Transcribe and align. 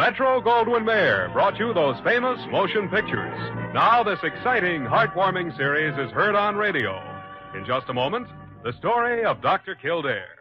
Metro 0.00 0.40
Goldwyn 0.40 0.86
Mayer 0.86 1.28
brought 1.34 1.58
you 1.58 1.74
those 1.74 1.94
famous 2.02 2.40
motion 2.50 2.88
pictures. 2.88 3.38
Now, 3.74 4.02
this 4.02 4.18
exciting, 4.22 4.80
heartwarming 4.80 5.54
series 5.58 5.92
is 5.98 6.10
heard 6.12 6.34
on 6.34 6.56
radio. 6.56 6.98
In 7.54 7.66
just 7.66 7.86
a 7.90 7.92
moment, 7.92 8.26
the 8.64 8.72
story 8.78 9.26
of 9.26 9.42
Dr. 9.42 9.74
Kildare. 9.74 10.38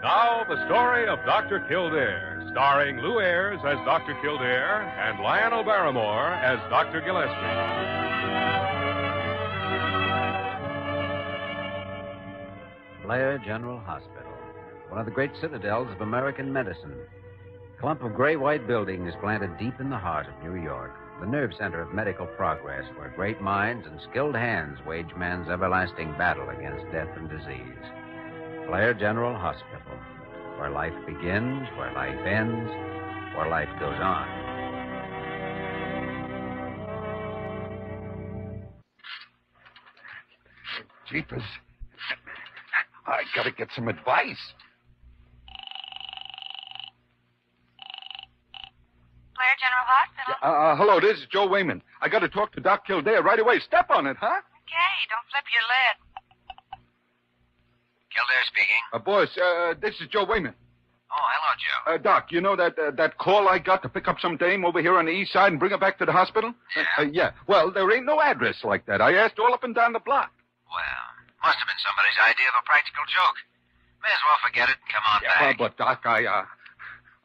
Now, 0.00 0.44
the 0.48 0.64
story 0.66 1.08
of 1.08 1.18
Dr. 1.26 1.66
Kildare, 1.68 2.48
starring 2.52 2.98
Lew 2.98 3.18
Ayres 3.18 3.58
as 3.66 3.84
Dr. 3.84 4.14
Kildare 4.22 4.82
and 5.00 5.18
Lionel 5.18 5.64
Barrymore 5.64 6.34
as 6.34 6.60
Dr. 6.70 7.00
Gillespie. 7.00 8.71
Blair 13.04 13.38
General 13.44 13.80
Hospital, 13.80 14.32
one 14.88 15.00
of 15.00 15.06
the 15.06 15.12
great 15.12 15.32
citadels 15.40 15.88
of 15.90 16.02
American 16.02 16.52
medicine. 16.52 16.94
A 17.76 17.80
clump 17.80 18.02
of 18.04 18.14
gray 18.14 18.36
white 18.36 18.68
buildings 18.68 19.12
planted 19.20 19.58
deep 19.58 19.74
in 19.80 19.90
the 19.90 19.98
heart 19.98 20.26
of 20.28 20.44
New 20.44 20.62
York, 20.62 20.92
the 21.20 21.26
nerve 21.26 21.50
center 21.58 21.80
of 21.80 21.92
medical 21.92 22.26
progress, 22.26 22.84
where 22.96 23.12
great 23.16 23.40
minds 23.40 23.86
and 23.88 24.00
skilled 24.08 24.36
hands 24.36 24.78
wage 24.86 25.12
man's 25.16 25.48
everlasting 25.48 26.12
battle 26.16 26.48
against 26.50 26.90
death 26.92 27.08
and 27.16 27.28
disease. 27.28 27.82
Blair 28.68 28.94
General 28.94 29.34
Hospital, 29.36 29.98
where 30.58 30.70
life 30.70 30.94
begins, 31.04 31.66
where 31.76 31.92
life 31.94 32.24
ends, 32.24 32.70
where 33.36 33.50
life 33.50 33.68
goes 33.80 33.98
on. 34.00 34.28
Jeepers. 41.10 41.42
I 43.06 43.22
gotta 43.34 43.50
get 43.50 43.68
some 43.74 43.88
advice. 43.88 44.52
Blair 49.34 49.56
General 49.58 49.86
Hospital. 49.86 50.34
Uh, 50.42 50.46
uh, 50.46 50.76
hello, 50.76 51.00
this 51.00 51.18
is 51.18 51.26
Joe 51.30 51.48
Wayman. 51.48 51.82
I 52.00 52.08
gotta 52.08 52.28
talk 52.28 52.52
to 52.52 52.60
Doc 52.60 52.86
Kildare 52.86 53.22
right 53.22 53.40
away. 53.40 53.58
Step 53.58 53.90
on 53.90 54.06
it, 54.06 54.16
huh? 54.20 54.26
Okay, 54.26 54.94
don't 55.10 55.26
flip 55.30 55.44
your 55.52 55.62
lid. 55.66 55.96
Kildare 58.14 58.44
speaking. 58.46 58.82
Uh, 58.92 58.98
boss, 58.98 59.28
uh, 59.38 59.74
this 59.80 60.00
is 60.00 60.08
Joe 60.08 60.24
Wayman. 60.24 60.54
Oh, 61.14 61.28
hello, 61.28 61.54
Joe. 61.58 61.94
Uh, 61.94 61.98
Doc, 61.98 62.30
you 62.30 62.40
know 62.40 62.56
that 62.56 62.78
uh, 62.78 62.90
that 62.92 63.18
call 63.18 63.48
I 63.48 63.58
got 63.58 63.82
to 63.82 63.88
pick 63.88 64.08
up 64.08 64.18
some 64.20 64.36
dame 64.36 64.64
over 64.64 64.80
here 64.80 64.96
on 64.96 65.06
the 65.06 65.10
east 65.10 65.32
side 65.32 65.50
and 65.50 65.58
bring 65.58 65.72
her 65.72 65.78
back 65.78 65.98
to 65.98 66.06
the 66.06 66.12
hospital? 66.12 66.54
Yeah. 66.76 66.84
Uh, 66.98 67.02
yeah. 67.12 67.30
Well, 67.46 67.70
there 67.70 67.90
ain't 67.92 68.06
no 68.06 68.20
address 68.20 68.64
like 68.64 68.86
that. 68.86 69.02
I 69.02 69.14
asked 69.14 69.38
all 69.38 69.52
up 69.52 69.64
and 69.64 69.74
down 69.74 69.92
the 69.92 69.98
block. 69.98 70.30
Well, 70.70 71.01
must 71.42 71.58
have 71.58 71.68
been 71.68 71.82
somebody's 71.82 72.18
idea 72.22 72.48
of 72.54 72.56
a 72.62 72.64
practical 72.66 73.04
joke. 73.10 73.38
May 74.02 74.10
as 74.10 74.22
well 74.26 74.38
forget 74.42 74.66
it 74.68 74.76
and 74.82 74.88
come 74.90 75.04
on 75.06 75.18
Yeah, 75.22 75.38
back. 75.52 75.58
but 75.58 75.76
Doc, 75.78 76.02
I 76.06 76.24
uh, 76.26 76.44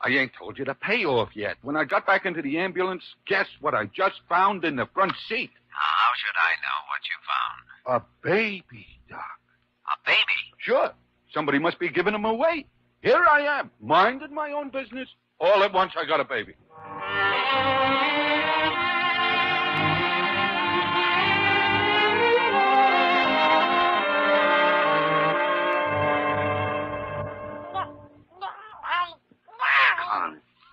I 0.01 0.09
ain't 0.09 0.31
told 0.37 0.59
you 0.59 0.65
the 0.65 0.75
payoff 0.75 1.29
yet. 1.35 1.57
When 1.61 1.75
I 1.75 1.83
got 1.85 2.05
back 2.05 2.25
into 2.25 2.41
the 2.41 2.57
ambulance, 2.59 3.03
guess 3.25 3.47
what 3.61 3.73
I 3.73 3.85
just 3.85 4.21
found 4.29 4.63
in 4.65 4.75
the 4.75 4.85
front 4.93 5.13
seat? 5.27 5.49
How 5.69 6.09
should 6.17 6.37
I 6.37 6.53
know 6.65 6.77
what 6.89 7.01
you 7.09 7.17
found? 7.25 8.01
A 8.01 8.05
baby, 8.23 8.85
Doc. 9.09 9.21
A 9.87 9.97
baby. 10.05 10.39
Sure. 10.59 10.91
Somebody 11.33 11.59
must 11.59 11.79
be 11.79 11.89
giving 11.89 12.13
him 12.13 12.25
away. 12.25 12.65
Here 13.01 13.23
I 13.29 13.41
am, 13.59 13.71
minding 13.81 14.33
my 14.33 14.51
own 14.51 14.69
business. 14.69 15.07
All 15.39 15.63
at 15.63 15.71
once, 15.73 15.93
I 15.97 16.05
got 16.05 16.19
a 16.19 16.25
baby. 16.25 16.53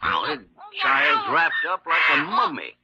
Confounded 0.04 0.47
child's 0.82 1.32
wrapped 1.32 1.54
up 1.70 1.82
like 1.87 2.19
a 2.19 2.22
mummy. 2.25 2.76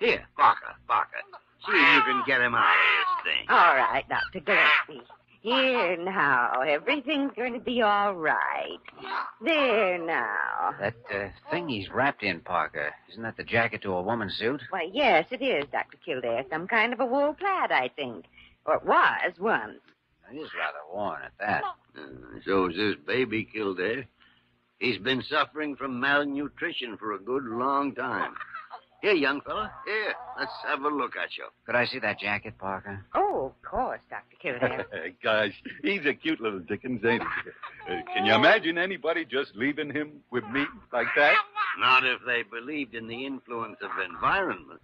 Here, 0.00 0.26
Parker, 0.36 0.74
Parker. 0.88 1.18
See 1.66 1.72
if 1.72 1.96
you 1.96 2.12
can 2.12 2.22
get 2.26 2.40
him 2.40 2.54
out 2.54 2.64
of 2.64 3.24
this 3.24 3.32
thing. 3.32 3.46
All 3.48 3.76
right, 3.76 4.04
Dr. 4.08 4.40
Gillespie. 4.40 5.06
Here 5.42 5.96
now. 5.96 6.62
Everything's 6.62 7.32
going 7.36 7.52
to 7.52 7.60
be 7.60 7.82
all 7.82 8.14
right. 8.14 8.78
There 9.44 9.98
now. 10.04 10.74
That 10.80 10.94
uh, 11.14 11.28
thing 11.50 11.68
he's 11.68 11.88
wrapped 11.88 12.24
in, 12.24 12.40
Parker, 12.40 12.92
isn't 13.10 13.22
that 13.22 13.36
the 13.36 13.44
jacket 13.44 13.82
to 13.82 13.92
a 13.92 14.02
woman's 14.02 14.36
suit? 14.36 14.60
Why, 14.70 14.88
yes, 14.92 15.26
it 15.30 15.42
is, 15.42 15.64
Dr. 15.70 15.98
Kildare. 16.04 16.44
Some 16.50 16.66
kind 16.66 16.92
of 16.92 16.98
a 17.00 17.06
wool 17.06 17.34
plaid, 17.34 17.70
I 17.70 17.90
think. 17.94 18.24
Or 18.64 18.74
it 18.74 18.84
was 18.84 19.32
once. 19.38 19.78
It 20.32 20.36
is 20.36 20.50
rather 20.58 20.78
worn 20.92 21.22
at 21.22 21.32
that. 21.38 21.62
Uh, 21.96 22.40
so 22.44 22.66
is 22.66 22.76
this 22.76 22.96
baby 23.06 23.44
Kildare. 23.44 24.06
He's 24.78 24.98
been 24.98 25.22
suffering 25.22 25.76
from 25.76 26.00
malnutrition 26.00 26.96
for 26.98 27.14
a 27.14 27.18
good 27.18 27.44
long 27.44 27.94
time. 27.94 28.34
Here, 29.02 29.12
young 29.12 29.40
fella. 29.42 29.70
Here, 29.84 30.14
let's 30.38 30.52
have 30.66 30.80
a 30.82 30.88
look 30.88 31.16
at 31.16 31.36
you. 31.36 31.44
Could 31.64 31.74
I 31.74 31.86
see 31.86 31.98
that 32.00 32.18
jacket, 32.18 32.58
Parker? 32.58 33.04
Oh, 33.14 33.46
of 33.46 33.62
course, 33.62 34.00
Dr. 34.10 34.36
Kildare. 34.40 34.86
Gosh, 35.22 35.52
he's 35.82 36.04
a 36.06 36.14
cute 36.14 36.40
little 36.40 36.60
Dickens, 36.60 37.04
ain't 37.04 37.22
he? 37.22 37.92
Uh, 37.92 38.00
can 38.14 38.24
you 38.26 38.34
imagine 38.34 38.78
anybody 38.78 39.24
just 39.24 39.54
leaving 39.54 39.90
him 39.92 40.22
with 40.30 40.44
me 40.48 40.64
like 40.92 41.08
that? 41.16 41.34
Not 41.78 42.04
if 42.04 42.20
they 42.26 42.42
believed 42.42 42.94
in 42.94 43.06
the 43.06 43.26
influence 43.26 43.76
of 43.82 43.90
environment. 44.04 44.80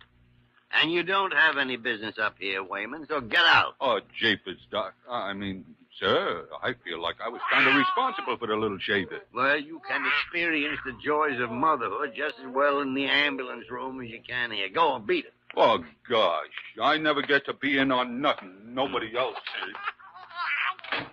And 0.80 0.90
you 0.90 1.02
don't 1.02 1.32
have 1.34 1.58
any 1.58 1.76
business 1.76 2.18
up 2.18 2.36
here, 2.38 2.62
Wayman, 2.64 3.06
so 3.08 3.20
get 3.20 3.44
out. 3.44 3.74
Oh, 3.80 4.00
Japers, 4.18 4.58
Doc. 4.70 4.94
I 5.08 5.34
mean, 5.34 5.64
sir, 6.00 6.46
I 6.62 6.74
feel 6.84 7.00
like 7.00 7.16
I 7.24 7.28
was 7.28 7.40
kind 7.52 7.68
of 7.68 7.74
responsible 7.74 8.36
for 8.38 8.46
the 8.46 8.56
little 8.56 8.78
shaver. 8.78 9.20
Well, 9.34 9.58
you 9.58 9.80
can 9.86 10.02
experience 10.06 10.78
the 10.84 10.94
joys 11.04 11.38
of 11.40 11.50
motherhood 11.50 12.12
just 12.16 12.36
as 12.40 12.52
well 12.52 12.80
in 12.80 12.94
the 12.94 13.04
ambulance 13.04 13.70
room 13.70 14.00
as 14.00 14.08
you 14.10 14.20
can 14.26 14.50
here. 14.50 14.68
Go 14.70 14.96
and 14.96 15.06
beat 15.06 15.26
it. 15.26 15.34
Oh, 15.56 15.84
gosh. 16.08 16.46
I 16.82 16.96
never 16.96 17.20
get 17.20 17.44
to 17.46 17.52
be 17.52 17.76
in 17.76 17.92
on 17.92 18.20
nothing 18.22 18.54
nobody 18.64 19.14
else 19.16 19.36
is. 19.68 21.04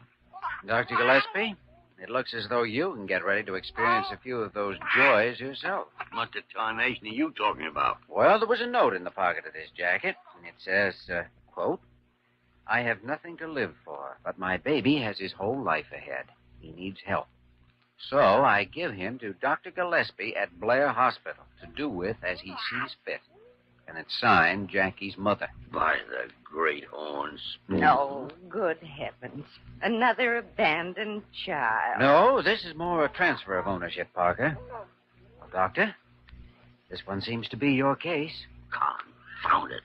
Dr. 0.66 0.96
Gillespie, 0.96 1.56
it 2.02 2.10
looks 2.10 2.34
as 2.34 2.48
though 2.50 2.64
you 2.64 2.94
can 2.94 3.06
get 3.06 3.26
ready 3.26 3.44
to 3.44 3.56
experience 3.56 4.08
a 4.12 4.18
few 4.18 4.38
of 4.38 4.54
those 4.54 4.78
joys 4.96 5.40
yourself. 5.40 5.88
What 6.14 6.30
the 6.34 6.42
tarnation 6.54 7.08
are 7.08 7.10
you 7.10 7.32
talking 7.32 7.68
about? 7.68 7.98
Well, 8.08 8.40
there 8.40 8.48
was 8.48 8.62
a 8.62 8.68
note 8.68 8.94
in 8.94 9.04
the 9.04 9.12
pocket 9.12 9.46
of 9.46 9.54
this 9.54 9.70
jacket, 9.78 10.16
and 10.38 10.46
it 10.48 10.56
says, 10.64 10.96
uh, 11.10 11.24
quote, 11.54 11.82
I 12.68 12.82
have 12.82 13.04
nothing 13.04 13.38
to 13.38 13.48
live 13.48 13.74
for, 13.84 14.20
but 14.24 14.38
my 14.38 14.58
baby 14.58 14.98
has 14.98 15.18
his 15.18 15.34
whole 15.34 15.62
life 15.62 15.92
ahead. 15.92 16.26
He 16.60 16.72
needs 16.72 17.00
help. 17.06 17.28
So 18.10 18.20
I 18.20 18.64
give 18.64 18.94
him 18.94 19.20
to 19.20 19.34
Dr. 19.34 19.72
Gillespie 19.72 20.36
at 20.36 20.60
Blair 20.60 20.90
Hospital 20.90 21.44
to 21.62 21.68
do 21.76 21.90
with 21.90 22.18
as 22.24 22.40
he 22.40 22.50
sees 22.70 22.96
fit. 23.04 23.20
And 23.90 23.98
it's 23.98 24.20
signed 24.22 24.70
Jackie's 24.70 25.18
mother. 25.18 25.48
By 25.74 25.96
the 26.08 26.30
great 26.44 26.84
horn 26.86 27.40
spoon. 27.56 27.80
No, 27.80 28.30
good 28.48 28.78
heavens. 28.78 29.46
Another 29.82 30.38
abandoned 30.38 31.24
child. 31.46 32.00
No, 32.00 32.42
this 32.44 32.64
is 32.66 32.76
more 32.76 33.04
a 33.06 33.10
transfer 33.10 33.58
of 33.58 33.66
ownership, 33.66 34.08
Parker. 34.14 34.56
Well, 34.70 35.50
Doctor, 35.52 35.96
this 36.92 37.02
one 37.06 37.22
seems 37.22 37.50
to 37.50 37.58
be 37.58 37.72
your 37.72 37.96
case. 37.96 38.46
Confound 38.72 39.72
it. 39.72 39.82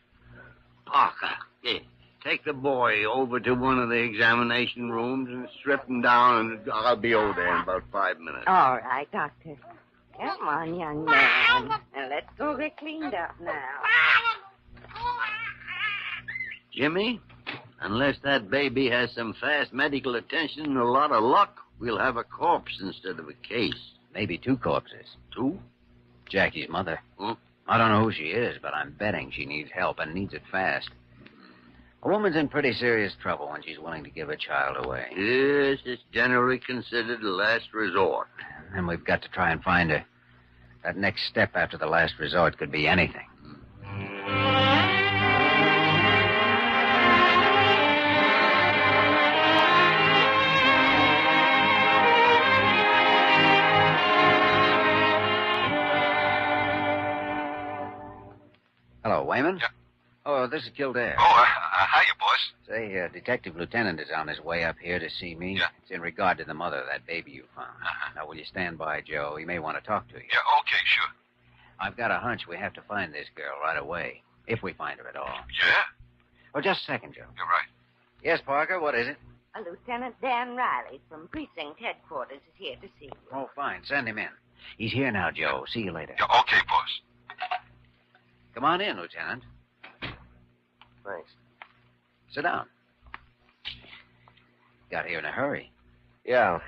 Parker, 0.85 1.31
here, 1.63 1.81
take 2.23 2.45
the 2.45 2.53
boy 2.53 3.05
over 3.05 3.41
to 3.41 3.55
one 3.55 3.79
of 3.79 3.89
the 3.89 4.03
examination 4.03 4.91
rooms 4.91 5.31
and 5.31 5.49
strip 5.61 5.89
him 5.89 6.03
down, 6.03 6.53
and 6.53 6.71
I'll 6.71 6.95
be 6.97 7.15
over 7.15 7.33
there 7.33 7.57
in 7.57 7.63
about 7.63 7.85
five 7.91 8.19
minutes. 8.19 8.45
All 8.47 8.77
right, 8.77 9.11
Doctor. 9.11 9.57
Come 10.19 10.49
on, 10.49 10.75
young 10.75 11.05
man. 11.05 11.69
Now, 11.69 12.09
let's 12.09 12.29
go 12.39 12.57
get 12.57 12.77
cleaned 12.77 13.15
up 13.15 13.35
now. 13.41 13.53
Jimmy, 16.73 17.21
unless 17.81 18.17
that 18.25 18.51
baby 18.51 18.89
has 18.91 19.11
some 19.13 19.35
fast 19.41 19.73
medical 19.73 20.17
attention 20.17 20.65
and 20.65 20.79
a 20.79 20.85
lot 20.85 21.13
of 21.13 21.23
luck, 21.23 21.59
we'll 21.79 21.99
have 21.99 22.17
a 22.17 22.25
corpse 22.25 22.79
instead 22.81 23.19
of 23.19 23.29
a 23.29 23.49
case. 23.49 23.93
Maybe 24.13 24.39
two 24.39 24.57
corpses. 24.57 25.07
Two? 25.35 25.59
Jackie's 26.29 26.69
mother. 26.69 27.01
Huh? 27.19 27.35
I 27.67 27.79
don't 27.79 27.91
know 27.91 28.05
who 28.05 28.13
she 28.13 28.25
is, 28.25 28.59
but 28.61 28.75
I'm 28.75 28.93
betting 28.93 29.33
she 29.33 29.47
needs 29.47 29.71
help 29.73 29.99
and 29.99 30.15
needs 30.15 30.35
it 30.35 30.43
fast. 30.51 30.91
A 32.03 32.09
woman's 32.09 32.37
in 32.37 32.49
pretty 32.49 32.75
serious 32.75 33.15
trouble 33.23 33.49
when 33.49 33.63
she's 33.63 33.79
willing 33.79 34.05
to 34.05 34.11
give 34.11 34.29
a 34.29 34.37
child 34.37 34.85
away. 34.85 35.07
Yes, 35.11 35.79
it's 35.87 36.03
generally 36.13 36.59
considered 36.59 37.23
a 37.23 37.29
last 37.29 37.73
resort. 37.73 38.29
And 38.75 38.89
we've 38.89 39.05
got 39.05 39.23
to 39.23 39.29
try 39.29 39.53
and 39.53 39.63
find 39.63 39.91
her. 39.91 40.05
That 40.83 40.97
next 40.97 41.29
step 41.29 41.53
after 41.55 41.79
the 41.79 41.87
last 41.87 42.15
resort 42.19 42.59
could 42.59 42.73
be 42.73 42.87
anything. 42.87 43.27
Hello, 59.05 59.25
Wayman. 59.25 59.59
Yeah. 59.59 59.69
Oh, 60.27 60.47
this 60.47 60.65
is 60.65 60.71
Kildare. 60.77 61.15
Oh, 61.19 61.23
uh, 61.23 61.43
uh, 61.43 61.87
hiya, 62.01 62.14
boss. 62.35 62.53
Say, 62.69 63.01
uh, 63.01 63.09
Detective 63.09 63.57
Lieutenant 63.57 64.01
is 64.01 64.09
on 64.15 64.29
his 64.29 64.41
way 64.41 64.65
up 64.65 64.77
here 64.81 64.99
to 64.99 65.09
see 65.11 65.35
me. 65.35 65.57
Yeah. 65.59 65.67
It's 65.83 65.91
in 65.91 66.01
regard 66.01 66.39
to 66.39 66.45
the 66.45 66.55
mother 66.55 66.79
of 66.79 66.87
that 66.87 67.07
baby 67.07 67.33
you 67.33 67.45
found. 67.55 67.69
Uh-huh. 67.69 68.11
Now, 68.17 68.27
will 68.27 68.37
you 68.37 68.45
stand 68.45 68.79
by, 68.79 69.01
Joe? 69.01 69.37
He 69.39 69.45
may 69.45 69.59
want 69.59 69.77
to 69.77 69.85
talk 69.85 70.09
to 70.09 70.15
you. 70.15 70.21
Yeah, 70.21 70.61
okay, 70.61 70.83
sure. 70.85 71.09
I've 71.81 71.97
got 71.97 72.11
a 72.11 72.19
hunch 72.19 72.47
we 72.49 72.57
have 72.57 72.73
to 72.75 72.83
find 72.83 73.13
this 73.13 73.27
girl 73.35 73.55
right 73.63 73.79
away, 73.79 74.23
if 74.47 74.63
we 74.63 74.73
find 74.73 74.99
her 75.01 75.09
at 75.09 75.17
all. 75.17 75.27
Yeah? 75.27 75.75
Oh, 76.55 76.61
just 76.61 76.83
a 76.83 76.85
second, 76.85 77.15
Joe. 77.15 77.27
You're 77.37 77.47
right. 77.47 77.69
Yes, 78.23 78.41
Parker, 78.45 78.81
what 78.81 78.95
is 78.95 79.09
it? 79.09 79.17
Uh, 79.55 79.61
Lieutenant 79.69 80.15
Dan 80.21 80.57
Riley 80.57 81.01
from 81.09 81.29
precinct 81.29 81.81
headquarters 81.81 82.39
is 82.39 82.55
here 82.57 82.77
to 82.81 82.89
see 82.99 83.07
you. 83.07 83.13
Oh, 83.33 83.51
fine. 83.55 83.83
Send 83.85 84.09
him 84.09 84.19
in. 84.19 84.29
He's 84.79 84.93
here 84.93 85.11
now, 85.11 85.31
Joe. 85.31 85.65
See 85.69 85.81
you 85.81 85.93
later. 85.93 86.15
Yeah, 86.19 86.41
okay, 86.41 86.59
boss. 86.69 87.01
Come 88.55 88.65
on 88.65 88.81
in, 88.81 88.97
Lieutenant. 88.97 89.43
Thanks. 91.05 91.31
Sit 92.35 92.43
down. 92.43 92.67
Got 94.91 95.07
here 95.07 95.21
in 95.21 95.25
a 95.25 95.31
hurry. 95.31 95.71
Yeah. 96.25 96.59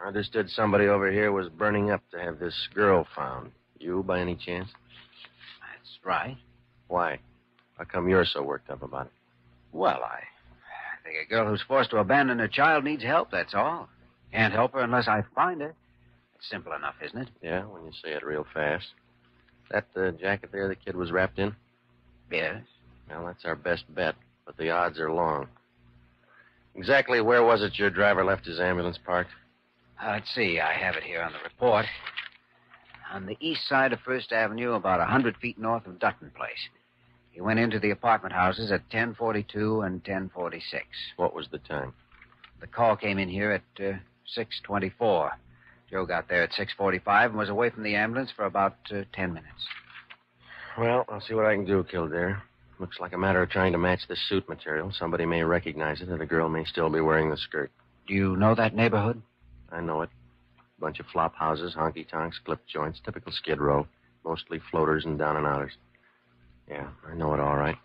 I 0.00 0.06
understood 0.06 0.48
somebody 0.48 0.86
over 0.86 1.10
here 1.10 1.32
was 1.32 1.48
burning 1.48 1.90
up 1.90 2.02
to 2.12 2.20
have 2.20 2.38
this 2.38 2.54
girl 2.72 3.04
found. 3.16 3.50
You, 3.80 4.04
by 4.04 4.20
any 4.20 4.36
chance? 4.36 4.68
That's 5.60 5.98
right. 6.04 6.36
Why? 6.86 7.18
How 7.76 7.84
come 7.84 8.08
you're 8.08 8.24
so 8.24 8.42
worked 8.42 8.70
up 8.70 8.82
about 8.82 9.06
it? 9.06 9.12
Well, 9.72 10.00
I, 10.04 10.20
I 10.20 11.02
think 11.02 11.16
a 11.24 11.28
girl 11.28 11.48
who's 11.48 11.62
forced 11.66 11.90
to 11.90 11.98
abandon 11.98 12.38
her 12.38 12.48
child 12.48 12.84
needs 12.84 13.02
help, 13.02 13.30
that's 13.30 13.54
all. 13.54 13.88
Can't 14.32 14.52
help 14.52 14.72
her 14.72 14.80
unless 14.80 15.08
I 15.08 15.24
find 15.34 15.60
her. 15.60 15.74
It's 16.36 16.48
simple 16.50 16.72
enough, 16.72 16.94
isn't 17.04 17.18
it? 17.18 17.28
Yeah, 17.42 17.64
when 17.64 17.84
you 17.84 17.92
say 18.02 18.12
it 18.12 18.24
real 18.24 18.46
fast. 18.54 18.86
That 19.70 19.86
the 19.94 20.12
jacket 20.12 20.50
there 20.52 20.68
the 20.68 20.76
kid 20.76 20.96
was 20.96 21.10
wrapped 21.10 21.38
in? 21.38 21.54
Yes. 22.30 22.62
Well, 23.10 23.26
that's 23.26 23.44
our 23.44 23.56
best 23.56 23.84
bet, 23.94 24.14
but 24.48 24.56
the 24.56 24.70
odds 24.70 24.98
are 24.98 25.12
long. 25.12 25.46
Exactly 26.74 27.20
where 27.20 27.44
was 27.44 27.60
it 27.62 27.78
your 27.78 27.90
driver 27.90 28.24
left 28.24 28.46
his 28.46 28.58
ambulance 28.58 28.98
parked? 29.04 29.30
Uh, 30.02 30.12
let's 30.12 30.34
see. 30.34 30.58
I 30.58 30.72
have 30.72 30.96
it 30.96 31.02
here 31.02 31.20
on 31.20 31.32
the 31.32 31.38
report. 31.44 31.84
On 33.12 33.26
the 33.26 33.36
east 33.40 33.68
side 33.68 33.92
of 33.92 34.00
First 34.00 34.32
Avenue, 34.32 34.72
about 34.72 35.00
a 35.00 35.04
hundred 35.04 35.36
feet 35.36 35.58
north 35.58 35.86
of 35.86 35.96
Sutton 36.00 36.30
Place. 36.34 36.68
He 37.30 37.42
went 37.42 37.60
into 37.60 37.78
the 37.78 37.90
apartment 37.90 38.32
houses 38.32 38.72
at 38.72 38.80
1042 38.90 39.82
and 39.82 39.96
1046. 39.96 40.86
What 41.16 41.34
was 41.34 41.48
the 41.52 41.58
time? 41.58 41.92
The 42.62 42.68
call 42.68 42.96
came 42.96 43.18
in 43.18 43.28
here 43.28 43.52
at 43.52 43.84
uh, 43.84 43.98
624. 44.34 45.32
Joe 45.90 46.06
got 46.06 46.26
there 46.30 46.42
at 46.42 46.54
645 46.54 47.30
and 47.30 47.38
was 47.38 47.50
away 47.50 47.68
from 47.68 47.82
the 47.82 47.96
ambulance 47.96 48.30
for 48.34 48.46
about 48.46 48.76
uh, 48.90 49.02
10 49.12 49.34
minutes. 49.34 49.66
Well, 50.78 51.04
I'll 51.10 51.20
see 51.20 51.34
what 51.34 51.44
I 51.44 51.54
can 51.54 51.66
do, 51.66 51.84
Kildare. 51.84 52.42
Looks 52.78 53.00
like 53.00 53.12
a 53.12 53.18
matter 53.18 53.42
of 53.42 53.50
trying 53.50 53.72
to 53.72 53.78
match 53.78 54.00
the 54.08 54.16
suit 54.28 54.48
material. 54.48 54.92
Somebody 54.92 55.26
may 55.26 55.42
recognize 55.42 56.00
it, 56.00 56.08
and 56.08 56.20
the 56.20 56.26
girl 56.26 56.48
may 56.48 56.64
still 56.64 56.88
be 56.88 57.00
wearing 57.00 57.30
the 57.30 57.36
skirt. 57.36 57.70
Do 58.06 58.14
you 58.14 58.36
know 58.36 58.54
that 58.54 58.74
neighborhood? 58.74 59.20
I 59.72 59.80
know 59.80 60.02
it. 60.02 60.10
Bunch 60.78 61.00
of 61.00 61.06
flop 61.06 61.34
houses, 61.34 61.74
honky 61.74 62.08
tonks, 62.08 62.38
clip 62.44 62.64
joints, 62.66 63.00
typical 63.04 63.32
skid 63.32 63.60
row. 63.60 63.86
Mostly 64.24 64.60
floaters 64.70 65.04
and 65.04 65.18
down 65.18 65.36
and 65.36 65.46
outers. 65.46 65.72
Yeah, 66.68 66.88
I 67.10 67.14
know 67.14 67.34
it 67.34 67.40
all 67.40 67.56
right. 67.56 67.76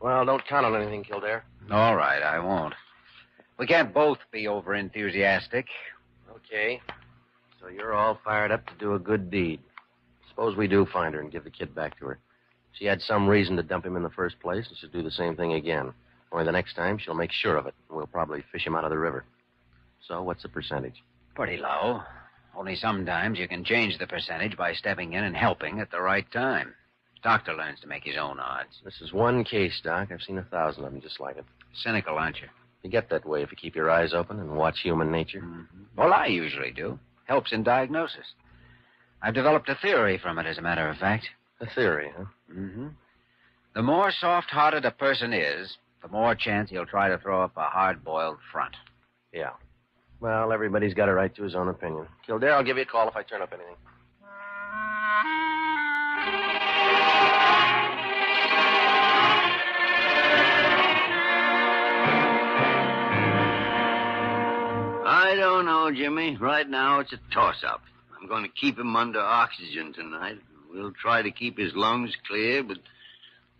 Well, 0.00 0.24
don't 0.24 0.46
count 0.46 0.66
on 0.66 0.80
anything, 0.80 1.02
Kildare. 1.02 1.44
All 1.70 1.96
right, 1.96 2.22
I 2.22 2.38
won't. 2.38 2.74
We 3.58 3.66
can't 3.66 3.92
both 3.92 4.18
be 4.30 4.46
over 4.46 4.74
enthusiastic. 4.74 5.66
Okay. 6.30 6.80
So 7.60 7.68
you're 7.68 7.94
all 7.94 8.20
fired 8.24 8.52
up 8.52 8.64
to 8.66 8.72
do 8.78 8.94
a 8.94 8.98
good 8.98 9.30
deed. 9.30 9.60
Suppose 10.28 10.56
we 10.56 10.68
do 10.68 10.86
find 10.86 11.14
her 11.14 11.20
and 11.20 11.32
give 11.32 11.42
the 11.42 11.50
kid 11.50 11.74
back 11.74 11.98
to 11.98 12.06
her. 12.06 12.18
She 12.72 12.84
had 12.84 13.00
some 13.00 13.26
reason 13.26 13.56
to 13.56 13.62
dump 13.62 13.84
him 13.84 13.96
in 13.96 14.02
the 14.02 14.10
first 14.10 14.38
place, 14.40 14.66
and 14.68 14.76
she'll 14.78 14.90
do 14.90 15.02
the 15.02 15.10
same 15.10 15.36
thing 15.36 15.54
again. 15.54 15.92
Only 16.30 16.44
the 16.44 16.52
next 16.52 16.74
time, 16.74 16.98
she'll 16.98 17.14
make 17.14 17.32
sure 17.32 17.56
of 17.56 17.66
it, 17.66 17.74
we'll 17.90 18.06
probably 18.06 18.44
fish 18.52 18.66
him 18.66 18.76
out 18.76 18.84
of 18.84 18.90
the 18.90 18.98
river. 18.98 19.24
So, 20.06 20.22
what's 20.22 20.42
the 20.42 20.48
percentage? 20.48 21.02
Pretty 21.34 21.56
low. 21.56 22.02
Only 22.56 22.76
sometimes 22.76 23.38
you 23.38 23.48
can 23.48 23.64
change 23.64 23.98
the 23.98 24.06
percentage 24.06 24.56
by 24.56 24.72
stepping 24.72 25.12
in 25.12 25.24
and 25.24 25.36
helping 25.36 25.80
at 25.80 25.90
the 25.90 26.00
right 26.00 26.30
time. 26.32 26.74
Doctor 27.22 27.54
learns 27.54 27.80
to 27.80 27.88
make 27.88 28.04
his 28.04 28.16
own 28.16 28.38
odds. 28.38 28.80
This 28.84 29.00
is 29.00 29.12
one 29.12 29.44
case, 29.44 29.80
Doc. 29.82 30.08
I've 30.12 30.22
seen 30.22 30.38
a 30.38 30.44
thousand 30.44 30.84
of 30.84 30.92
them 30.92 31.00
just 31.00 31.20
like 31.20 31.36
it. 31.36 31.44
Cynical, 31.82 32.16
aren't 32.16 32.40
you? 32.40 32.48
You 32.82 32.90
get 32.90 33.10
that 33.10 33.26
way 33.26 33.42
if 33.42 33.50
you 33.50 33.56
keep 33.56 33.74
your 33.74 33.90
eyes 33.90 34.14
open 34.14 34.38
and 34.38 34.56
watch 34.56 34.80
human 34.80 35.10
nature. 35.10 35.40
Mm-hmm. 35.40 35.82
Well, 35.96 36.12
I 36.12 36.26
usually 36.26 36.70
do. 36.70 36.98
Helps 37.24 37.52
in 37.52 37.62
diagnosis. 37.62 38.24
I've 39.20 39.34
developed 39.34 39.68
a 39.68 39.74
theory 39.74 40.18
from 40.18 40.38
it, 40.38 40.46
as 40.46 40.58
a 40.58 40.62
matter 40.62 40.88
of 40.88 40.96
fact. 40.96 41.26
A 41.60 41.66
theory, 41.74 42.12
huh? 42.16 42.24
Mm-hmm. 42.52 42.88
The 43.74 43.82
more 43.82 44.12
soft-hearted 44.12 44.84
a 44.84 44.90
person 44.92 45.32
is, 45.32 45.76
the 46.02 46.08
more 46.08 46.34
chance 46.34 46.70
he'll 46.70 46.86
try 46.86 47.08
to 47.08 47.18
throw 47.18 47.42
up 47.42 47.56
a 47.56 47.64
hard-boiled 47.64 48.38
front. 48.52 48.76
Yeah. 49.32 49.50
Well, 50.20 50.52
everybody's 50.52 50.94
got 50.94 51.08
a 51.08 51.12
right 51.12 51.34
to 51.34 51.42
his 51.42 51.54
own 51.54 51.68
opinion. 51.68 52.06
Kildare, 52.26 52.54
I'll 52.54 52.64
give 52.64 52.76
you 52.76 52.84
a 52.84 52.86
call 52.86 53.08
if 53.08 53.16
I 53.16 53.22
turn 53.22 53.42
up 53.42 53.52
anything. 53.52 53.76
I 65.10 65.34
don't 65.36 65.66
know, 65.66 65.90
Jimmy. 65.92 66.36
Right 66.36 66.68
now, 66.68 67.00
it's 67.00 67.12
a 67.12 67.18
toss 67.32 67.64
up. 67.66 67.82
I'm 68.20 68.28
going 68.28 68.44
to 68.44 68.50
keep 68.50 68.78
him 68.78 68.94
under 68.96 69.20
oxygen 69.20 69.92
tonight. 69.92 70.38
We'll 70.70 70.92
try 70.92 71.22
to 71.22 71.30
keep 71.30 71.58
his 71.58 71.74
lungs 71.74 72.14
clear, 72.26 72.62
but 72.62 72.78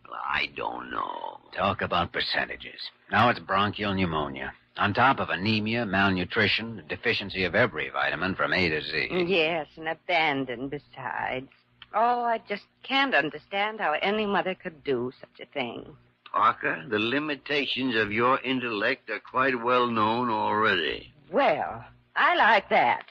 well, 0.08 0.20
I 0.22 0.50
don't 0.56 0.90
know. 0.90 1.38
Talk 1.56 1.82
about 1.82 2.12
percentages. 2.12 2.80
Now 3.10 3.30
it's 3.30 3.40
bronchial 3.40 3.94
pneumonia. 3.94 4.52
On 4.76 4.94
top 4.94 5.18
of 5.18 5.28
anemia, 5.28 5.84
malnutrition, 5.86 6.84
deficiency 6.88 7.44
of 7.44 7.54
every 7.54 7.88
vitamin 7.90 8.34
from 8.34 8.52
A 8.52 8.68
to 8.68 8.80
Z. 8.80 9.08
Yes, 9.26 9.66
and 9.76 9.88
abandoned 9.88 10.70
besides. 10.70 11.48
Oh, 11.94 12.22
I 12.22 12.40
just 12.48 12.64
can't 12.82 13.14
understand 13.14 13.80
how 13.80 13.94
any 14.00 14.26
mother 14.26 14.54
could 14.54 14.84
do 14.84 15.10
such 15.20 15.40
a 15.40 15.52
thing. 15.52 15.96
Parker, 16.30 16.84
the 16.88 16.98
limitations 16.98 17.96
of 17.96 18.12
your 18.12 18.38
intellect 18.40 19.10
are 19.10 19.20
quite 19.20 19.60
well 19.62 19.86
known 19.86 20.30
already. 20.30 21.12
Well, 21.32 21.84
I 22.14 22.36
like 22.36 22.68
that. 22.68 23.06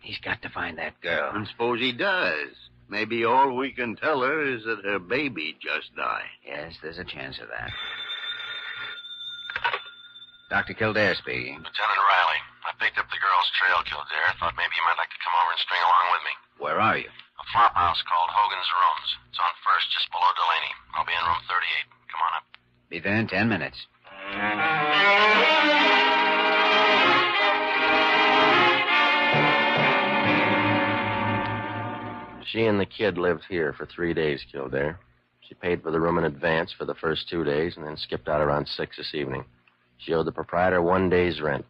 He's 0.00 0.18
got 0.18 0.42
to 0.42 0.48
find 0.48 0.78
that 0.78 1.00
girl. 1.00 1.32
And 1.34 1.48
suppose 1.48 1.80
he 1.80 1.92
does. 1.92 2.50
Maybe 2.88 3.24
all 3.24 3.56
we 3.56 3.72
can 3.72 3.96
tell 3.96 4.22
her 4.22 4.42
is 4.46 4.62
that 4.64 4.84
her 4.84 4.98
baby 4.98 5.56
just 5.58 5.94
died. 5.96 6.30
Yes, 6.46 6.74
there's 6.82 6.98
a 6.98 7.04
chance 7.04 7.38
of 7.42 7.48
that. 7.48 7.70
Dr. 10.48 10.74
Kildare 10.74 11.18
speaking. 11.18 11.58
Lieutenant 11.58 12.02
Riley. 12.06 12.40
I 12.62 12.70
picked 12.78 12.98
up 12.98 13.10
the 13.10 13.18
girl's 13.18 13.50
trail, 13.58 13.82
Kildare. 13.82 14.30
Thought 14.38 14.54
maybe 14.54 14.78
you 14.78 14.86
might 14.86 14.98
like 15.02 15.10
to 15.10 15.18
come 15.18 15.34
over 15.34 15.50
and 15.50 15.62
string 15.66 15.82
along 15.82 16.06
with 16.14 16.22
me. 16.22 16.34
Where 16.62 16.78
are 16.78 16.98
you? 16.98 17.10
A 17.10 17.44
flop 17.50 17.74
house 17.74 17.98
called 18.06 18.30
Hogan's 18.30 18.70
Rooms. 18.70 19.08
It's 19.34 19.42
on 19.42 19.52
first, 19.66 19.90
just 19.90 20.06
below 20.14 20.30
Delaney. 20.38 20.72
I'll 20.94 21.06
be 21.06 21.14
in 21.18 21.24
room 21.26 21.42
38. 21.50 21.90
Come 22.14 22.22
on 22.22 22.32
up. 22.38 22.46
Be 22.86 23.02
there 23.02 23.18
in 23.18 23.26
ten 23.26 23.50
minutes. 23.50 23.76
She 32.50 32.64
and 32.66 32.78
the 32.78 32.86
kid 32.86 33.18
lived 33.18 33.44
here 33.48 33.72
for 33.72 33.86
three 33.86 34.14
days, 34.14 34.44
Kildare. 34.50 34.98
She 35.40 35.54
paid 35.54 35.82
for 35.82 35.90
the 35.90 36.00
room 36.00 36.18
in 36.18 36.24
advance 36.24 36.72
for 36.72 36.84
the 36.84 36.94
first 36.94 37.28
two 37.28 37.44
days 37.44 37.76
and 37.76 37.86
then 37.86 37.96
skipped 37.96 38.28
out 38.28 38.40
around 38.40 38.68
six 38.68 38.96
this 38.96 39.14
evening. 39.14 39.44
She 39.98 40.12
owed 40.12 40.26
the 40.26 40.32
proprietor 40.32 40.82
one 40.82 41.08
day's 41.08 41.40
rent, 41.40 41.64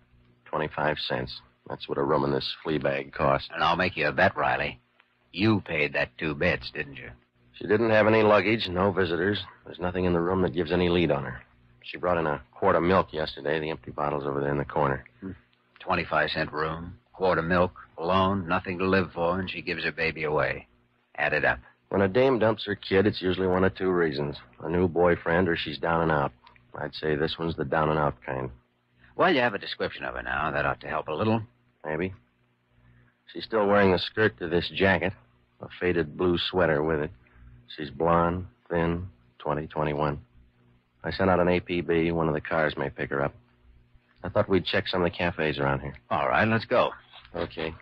25 0.46 0.98
cents. 0.98 1.40
That's 1.68 1.88
what 1.88 1.98
a 1.98 2.02
room 2.02 2.24
in 2.24 2.32
this 2.32 2.54
flea 2.62 2.78
bag 2.78 3.12
cost. 3.12 3.50
And 3.52 3.62
I'll 3.62 3.76
make 3.76 3.96
you 3.96 4.08
a 4.08 4.12
bet, 4.12 4.36
Riley. 4.36 4.80
You 5.32 5.60
paid 5.60 5.92
that 5.94 6.16
two 6.18 6.34
bits, 6.34 6.70
didn't 6.72 6.96
you? 6.96 7.10
She 7.54 7.66
didn't 7.66 7.90
have 7.90 8.06
any 8.06 8.22
luggage, 8.22 8.68
no 8.68 8.92
visitors. 8.92 9.40
There's 9.64 9.78
nothing 9.78 10.04
in 10.04 10.12
the 10.12 10.20
room 10.20 10.42
that 10.42 10.54
gives 10.54 10.72
any 10.72 10.88
lead 10.88 11.10
on 11.10 11.24
her. 11.24 11.42
She 11.82 11.98
brought 11.98 12.18
in 12.18 12.26
a 12.26 12.42
quart 12.52 12.76
of 12.76 12.82
milk 12.82 13.12
yesterday. 13.12 13.60
The 13.60 13.70
empty 13.70 13.90
bottle's 13.92 14.26
over 14.26 14.40
there 14.40 14.50
in 14.50 14.58
the 14.58 14.64
corner. 14.64 15.04
Hmm. 15.20 15.32
25 15.80 16.30
cent 16.30 16.52
room, 16.52 16.98
quart 17.16 17.38
of 17.38 17.46
milk, 17.46 17.72
alone, 17.96 18.46
nothing 18.46 18.78
to 18.78 18.86
live 18.86 19.10
for, 19.14 19.40
and 19.40 19.50
she 19.50 19.62
gives 19.62 19.82
her 19.84 19.92
baby 19.92 20.24
away. 20.24 20.66
Add 21.16 21.32
it 21.32 21.44
up. 21.44 21.58
When 21.88 22.02
a 22.02 22.08
dame 22.08 22.38
dumps 22.38 22.66
her 22.66 22.74
kid, 22.74 23.06
it's 23.06 23.22
usually 23.22 23.46
one 23.46 23.64
of 23.64 23.74
two 23.74 23.90
reasons 23.90 24.36
a 24.60 24.68
new 24.68 24.86
boyfriend 24.86 25.48
or 25.48 25.56
she's 25.56 25.78
down 25.78 26.02
and 26.02 26.12
out. 26.12 26.32
I'd 26.78 26.94
say 26.94 27.14
this 27.14 27.36
one's 27.38 27.56
the 27.56 27.64
down 27.64 27.88
and 27.88 27.98
out 27.98 28.16
kind. 28.24 28.50
Well, 29.16 29.32
you 29.32 29.40
have 29.40 29.54
a 29.54 29.58
description 29.58 30.04
of 30.04 30.14
her 30.14 30.22
now. 30.22 30.50
That 30.50 30.66
ought 30.66 30.80
to 30.82 30.88
help 30.88 31.08
a 31.08 31.12
little. 31.12 31.40
Maybe. 31.86 32.12
She's 33.32 33.44
still 33.44 33.66
wearing 33.66 33.92
the 33.92 33.98
skirt 33.98 34.38
to 34.38 34.48
this 34.48 34.70
jacket, 34.74 35.14
a 35.62 35.68
faded 35.80 36.18
blue 36.18 36.36
sweater 36.50 36.82
with 36.82 37.00
it. 37.00 37.10
She's 37.76 37.88
blonde, 37.88 38.46
thin, 38.68 39.06
20, 39.38 39.68
21. 39.68 40.20
I 41.02 41.10
sent 41.12 41.30
out 41.30 41.40
an 41.40 41.46
APB. 41.46 42.12
One 42.12 42.28
of 42.28 42.34
the 42.34 42.40
cars 42.40 42.76
may 42.76 42.90
pick 42.90 43.10
her 43.10 43.22
up. 43.22 43.34
I 44.22 44.28
thought 44.28 44.48
we'd 44.48 44.66
check 44.66 44.88
some 44.88 45.02
of 45.02 45.10
the 45.10 45.16
cafes 45.16 45.58
around 45.58 45.80
here. 45.80 45.94
All 46.10 46.28
right, 46.28 46.46
let's 46.46 46.64
go. 46.64 46.90
Okay. 47.36 47.74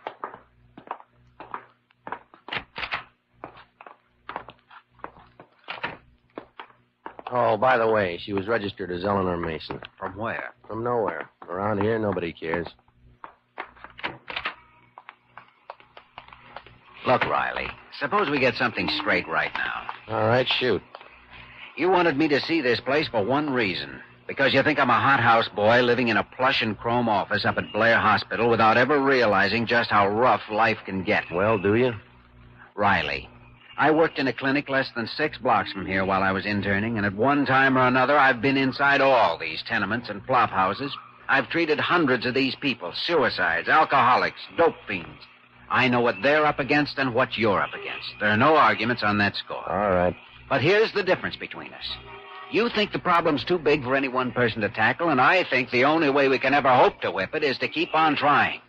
Oh, 7.31 7.57
by 7.57 7.77
the 7.77 7.89
way, 7.89 8.19
she 8.21 8.33
was 8.33 8.47
registered 8.47 8.91
as 8.91 9.03
Eleanor 9.03 9.37
Mason. 9.37 9.79
From 9.97 10.15
where? 10.17 10.53
From 10.67 10.83
nowhere. 10.83 11.29
Around 11.49 11.81
here, 11.81 11.97
nobody 11.97 12.33
cares. 12.33 12.67
Look, 17.07 17.23
Riley, 17.23 17.67
suppose 17.99 18.29
we 18.29 18.39
get 18.39 18.55
something 18.55 18.89
straight 18.99 19.27
right 19.27 19.51
now. 19.53 20.15
All 20.15 20.27
right, 20.27 20.47
shoot. 20.59 20.81
You 21.77 21.89
wanted 21.89 22.17
me 22.17 22.27
to 22.29 22.39
see 22.41 22.61
this 22.61 22.79
place 22.79 23.07
for 23.07 23.23
one 23.23 23.49
reason. 23.49 24.01
Because 24.27 24.53
you 24.53 24.63
think 24.63 24.79
I'm 24.79 24.89
a 24.89 24.99
hothouse 24.99 25.47
boy 25.49 25.81
living 25.81 26.07
in 26.07 26.17
a 26.17 26.23
plush 26.23 26.61
and 26.61 26.77
chrome 26.77 27.07
office 27.07 27.45
up 27.45 27.57
at 27.57 27.71
Blair 27.71 27.97
Hospital 27.97 28.49
without 28.49 28.77
ever 28.77 28.99
realizing 28.99 29.67
just 29.67 29.91
how 29.91 30.07
rough 30.07 30.41
life 30.49 30.79
can 30.85 31.03
get. 31.03 31.25
Well, 31.31 31.59
do 31.59 31.75
you? 31.75 31.93
Riley, 32.73 33.29
I 33.77 33.91
worked 33.91 34.17
in 34.17 34.27
a 34.27 34.33
clinic 34.33 34.67
less 34.67 34.89
than 34.95 35.07
six 35.07 35.37
blocks 35.37 35.71
from 35.71 35.85
here 35.85 36.05
while 36.05 36.23
I 36.23 36.31
was 36.31 36.45
interning, 36.45 36.97
and 36.97 37.05
at 37.05 37.13
one 37.13 37.45
time 37.45 37.77
or 37.77 37.85
another, 37.85 38.17
I've 38.17 38.41
been 38.41 38.57
inside 38.57 38.99
all 39.01 39.37
these 39.37 39.63
tenements 39.67 40.09
and 40.09 40.25
flop 40.25 40.49
houses. 40.49 40.95
I've 41.27 41.49
treated 41.49 41.79
hundreds 41.79 42.25
of 42.25 42.33
these 42.33 42.55
people 42.55 42.93
suicides, 42.93 43.67
alcoholics, 43.67 44.39
dope 44.57 44.75
fiends. 44.87 45.21
I 45.69 45.87
know 45.87 45.99
what 46.01 46.15
they're 46.21 46.45
up 46.45 46.59
against 46.59 46.97
and 46.97 47.13
what 47.13 47.37
you're 47.37 47.61
up 47.61 47.73
against. 47.73 48.07
There 48.19 48.29
are 48.29 48.37
no 48.37 48.55
arguments 48.55 49.03
on 49.03 49.17
that 49.19 49.35
score. 49.35 49.69
All 49.69 49.91
right. 49.91 50.15
But 50.47 50.61
here's 50.61 50.91
the 50.93 51.03
difference 51.03 51.35
between 51.35 51.73
us. 51.73 51.85
You 52.51 52.69
think 52.69 52.91
the 52.91 52.99
problem's 52.99 53.43
too 53.43 53.57
big 53.57 53.83
for 53.83 53.95
any 53.95 54.07
one 54.07 54.31
person 54.31 54.61
to 54.61 54.69
tackle, 54.69 55.09
and 55.09 55.19
I 55.19 55.43
think 55.43 55.71
the 55.71 55.85
only 55.85 56.09
way 56.09 56.27
we 56.29 56.39
can 56.39 56.53
ever 56.53 56.73
hope 56.73 57.01
to 57.01 57.11
whip 57.11 57.33
it 57.33 57.43
is 57.43 57.57
to 57.59 57.67
keep 57.67 57.93
on 57.93 58.15
trying. 58.15 58.61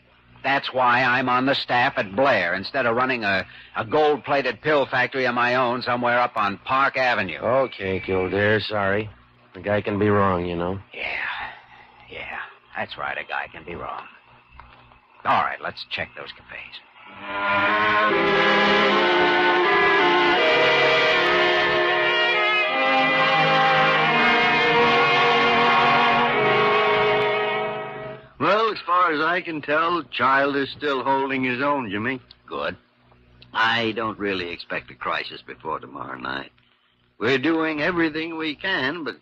That's 0.43 0.73
why 0.73 1.03
I'm 1.03 1.29
on 1.29 1.47
the 1.47 1.55
staff 1.55 1.95
at 1.97 2.15
Blair 2.15 2.55
instead 2.55 2.87
of 2.87 2.95
running 2.97 3.25
a, 3.25 3.45
a 3.77 3.85
gold 3.85 4.25
plated 4.25 4.61
pill 4.63 4.87
factory 4.87 5.27
of 5.27 5.35
my 5.35 5.57
own 5.57 5.83
somewhere 5.83 6.21
up 6.21 6.37
on 6.37 6.59
Park 6.59 6.97
Avenue. 6.97 7.39
Okay, 7.39 8.01
Kildare, 8.01 8.61
sorry. 8.61 9.11
The 9.55 9.61
guy 9.61 9.81
can 9.81 9.99
be 9.99 10.09
wrong, 10.09 10.47
you 10.47 10.55
know. 10.55 10.79
Yeah, 10.95 11.17
yeah, 12.11 12.39
that's 12.77 12.97
right. 12.97 13.19
A 13.19 13.25
guy 13.25 13.49
can 13.53 13.65
be 13.65 13.75
wrong. 13.75 14.05
All 15.25 15.43
right, 15.43 15.61
let's 15.61 15.85
check 15.91 16.11
those 16.17 16.31
cafes. 16.33 16.81
As 28.77 28.83
far 28.85 29.13
as 29.13 29.21
I 29.21 29.41
can 29.41 29.63
tell, 29.63 29.97
the 29.97 30.09
child 30.11 30.55
is 30.55 30.71
still 30.77 31.03
holding 31.03 31.43
his 31.45 31.63
own, 31.63 31.91
Jimmy. 31.91 32.21
Good. 32.47 32.77
I 33.55 33.93
don't 33.93 34.19
really 34.19 34.51
expect 34.51 34.91
a 34.91 34.95
crisis 34.95 35.41
before 35.47 35.81
tomorrow 35.81 36.19
night. 36.19 36.51
We're 37.19 37.39
doing 37.39 37.81
everything 37.81 38.37
we 38.37 38.55
can, 38.55 39.03
but 39.03 39.17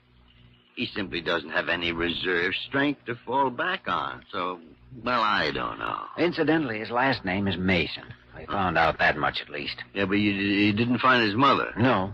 he 0.74 0.86
simply 0.86 1.20
doesn't 1.20 1.50
have 1.50 1.68
any 1.68 1.92
reserve 1.92 2.52
strength 2.66 3.04
to 3.06 3.14
fall 3.14 3.48
back 3.50 3.86
on. 3.86 4.24
So, 4.32 4.58
well, 5.04 5.22
I 5.22 5.52
don't 5.52 5.78
know. 5.78 6.00
Incidentally, 6.18 6.80
his 6.80 6.90
last 6.90 7.24
name 7.24 7.46
is 7.46 7.56
Mason. 7.56 8.12
We 8.36 8.46
found 8.46 8.76
out 8.76 8.98
that 8.98 9.16
much 9.16 9.40
at 9.40 9.50
least. 9.50 9.76
Yeah, 9.94 10.06
but 10.06 10.14
you, 10.14 10.32
you 10.32 10.72
didn't 10.72 10.98
find 10.98 11.22
his 11.22 11.36
mother. 11.36 11.72
No. 11.78 12.12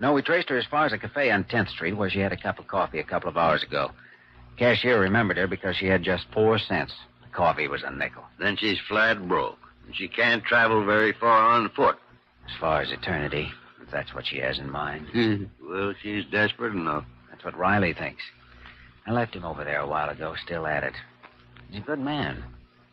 No, 0.00 0.14
we 0.14 0.22
traced 0.22 0.48
her 0.48 0.56
as 0.56 0.64
far 0.64 0.86
as 0.86 0.94
a 0.94 0.98
cafe 0.98 1.30
on 1.30 1.44
10th 1.44 1.68
Street 1.68 1.92
where 1.92 2.08
she 2.08 2.20
had 2.20 2.32
a 2.32 2.40
cup 2.40 2.58
of 2.58 2.66
coffee 2.66 3.00
a 3.00 3.04
couple 3.04 3.28
of 3.28 3.36
hours 3.36 3.62
ago. 3.62 3.90
Cashier 4.60 5.00
remembered 5.00 5.38
her 5.38 5.46
because 5.46 5.74
she 5.74 5.86
had 5.86 6.02
just 6.02 6.26
four 6.34 6.58
cents. 6.58 6.92
The 7.22 7.34
coffee 7.34 7.66
was 7.66 7.82
a 7.82 7.90
nickel. 7.90 8.24
Then 8.38 8.58
she's 8.58 8.78
flat 8.78 9.26
broke. 9.26 9.58
And 9.86 9.96
she 9.96 10.06
can't 10.06 10.44
travel 10.44 10.84
very 10.84 11.14
far 11.14 11.52
on 11.52 11.70
foot. 11.70 11.96
As 12.44 12.60
far 12.60 12.82
as 12.82 12.92
eternity, 12.92 13.50
if 13.82 13.90
that's 13.90 14.14
what 14.14 14.26
she 14.26 14.36
has 14.36 14.58
in 14.58 14.70
mind. 14.70 15.06
well, 15.66 15.94
she's 16.02 16.26
desperate 16.26 16.74
enough. 16.74 17.06
That's 17.30 17.42
what 17.42 17.56
Riley 17.56 17.94
thinks. 17.94 18.22
I 19.06 19.12
left 19.12 19.34
him 19.34 19.46
over 19.46 19.64
there 19.64 19.80
a 19.80 19.88
while 19.88 20.10
ago, 20.10 20.34
still 20.44 20.66
at 20.66 20.84
it. 20.84 20.94
He's 21.70 21.80
a 21.80 21.86
good 21.86 21.98
man. 21.98 22.44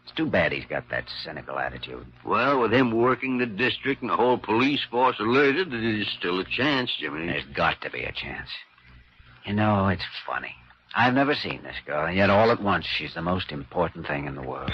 It's 0.05 0.15
too 0.15 0.25
bad 0.25 0.53
he's 0.53 0.63
got 0.69 0.89
that 0.89 1.03
cynical 1.25 1.59
attitude. 1.59 2.05
Well, 2.23 2.61
with 2.61 2.71
him 2.71 2.95
working 2.95 3.39
the 3.39 3.45
district 3.45 4.01
and 4.01 4.09
the 4.09 4.15
whole 4.15 4.37
police 4.37 4.85
force 4.89 5.17
alerted, 5.19 5.71
there's 5.71 6.07
still 6.17 6.39
a 6.39 6.45
chance, 6.45 6.89
Jimmy. 6.97 7.27
There's 7.27 7.43
got 7.53 7.81
to 7.81 7.89
be 7.89 8.03
a 8.03 8.13
chance. 8.13 8.47
You 9.45 9.53
know, 9.53 9.89
it's 9.89 10.05
funny. 10.25 10.55
I've 10.95 11.13
never 11.13 11.35
seen 11.35 11.63
this 11.63 11.75
girl, 11.85 12.05
and 12.05 12.15
yet 12.15 12.29
all 12.29 12.51
at 12.51 12.61
once 12.61 12.85
she's 12.85 13.13
the 13.13 13.21
most 13.21 13.51
important 13.51 14.07
thing 14.07 14.25
in 14.25 14.35
the 14.35 14.41
world. 14.41 14.71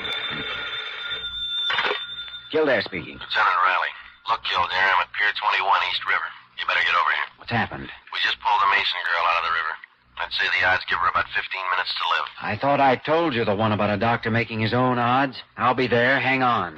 Kildare 2.51 2.81
speaking. 2.81 3.17
Lieutenant 3.17 3.59
Riley. 3.65 3.93
Look, 4.29 4.43
Kildare, 4.43 4.89
I'm 4.93 5.01
at 5.01 5.11
Pier 5.17 5.33
21 5.33 5.67
East 5.89 6.01
River. 6.07 6.29
You 6.59 6.67
better 6.67 6.85
get 6.85 6.95
over 6.95 7.11
here. 7.11 7.27
What's 7.37 7.51
happened? 7.51 7.89
We 8.13 8.19
just 8.23 8.37
pulled 8.39 8.61
the 8.61 8.69
Mason 8.71 9.01
girl 9.03 9.25
out 9.25 9.41
of 9.41 9.45
the 9.49 9.55
river. 9.57 9.73
I'd 10.21 10.31
say 10.31 10.45
the 10.59 10.65
odds 10.67 10.85
give 10.87 10.99
her 10.99 11.09
about 11.09 11.25
15 11.33 11.41
minutes 11.73 11.91
to 11.97 12.03
live. 12.13 12.27
I 12.41 12.55
thought 12.55 12.79
I 12.79 12.95
told 12.95 13.33
you 13.33 13.43
the 13.43 13.55
one 13.55 13.71
about 13.71 13.89
a 13.89 13.97
doctor 13.97 14.29
making 14.29 14.59
his 14.61 14.73
own 14.73 14.99
odds. 14.99 15.41
I'll 15.57 15.73
be 15.73 15.87
there. 15.87 16.19
Hang 16.19 16.43
on. 16.43 16.77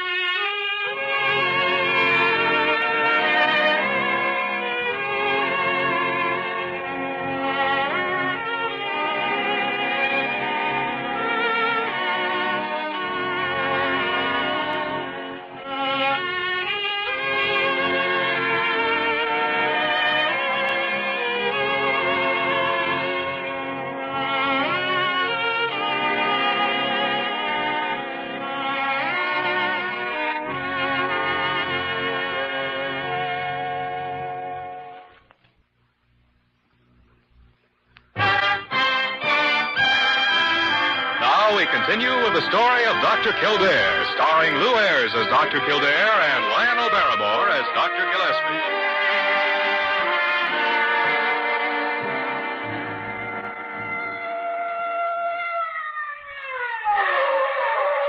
Kildare, 43.41 44.05
starring 44.13 44.53
Lew 44.53 44.75
Ayres 44.77 45.11
as 45.15 45.25
Dr. 45.33 45.59
Kildare 45.65 45.89
and 45.89 46.45
Lionel 46.45 46.89
Barrymore 46.93 47.49
as 47.49 47.65
Dr. 47.73 48.05
Gillespie. 48.13 48.61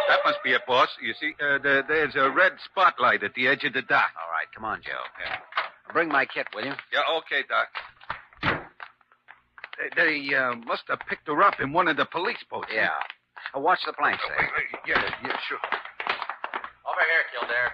That 0.08 0.20
must 0.26 0.42
be 0.44 0.52
it, 0.52 0.60
boss. 0.66 0.88
You 1.00 1.14
see, 1.18 1.32
uh, 1.40 1.56
there, 1.62 1.82
there's 1.88 2.14
a 2.14 2.28
red 2.30 2.52
spotlight 2.70 3.22
at 3.22 3.32
the 3.32 3.48
edge 3.48 3.64
of 3.64 3.72
the 3.72 3.80
dock. 3.80 4.10
All 4.14 4.30
right, 4.30 4.46
come 4.54 4.66
on, 4.66 4.82
Joe. 4.84 5.00
Yeah. 5.24 5.38
Bring 5.94 6.08
my 6.08 6.26
kit, 6.26 6.46
will 6.54 6.66
you? 6.66 6.74
Yeah, 6.92 7.16
okay, 7.16 7.42
Doc. 7.48 7.68
They, 9.96 10.28
they 10.28 10.36
uh, 10.36 10.56
must 10.56 10.82
have 10.88 11.00
picked 11.08 11.26
her 11.28 11.42
up 11.42 11.54
in 11.58 11.72
one 11.72 11.88
of 11.88 11.96
the 11.96 12.04
police 12.04 12.44
boats. 12.50 12.68
Yeah. 12.70 12.90
Uh, 13.54 13.60
watch 13.60 13.80
the 13.86 13.92
planks 13.92 14.22
Uh, 14.24 14.28
there. 14.28 14.38
wait, 14.38 14.50
wait, 14.72 14.80
yeah, 14.86 15.14
yeah, 15.24 15.36
sure. 15.48 15.58
Over 16.86 17.00
here, 17.06 17.24
Kildare. 17.38 17.72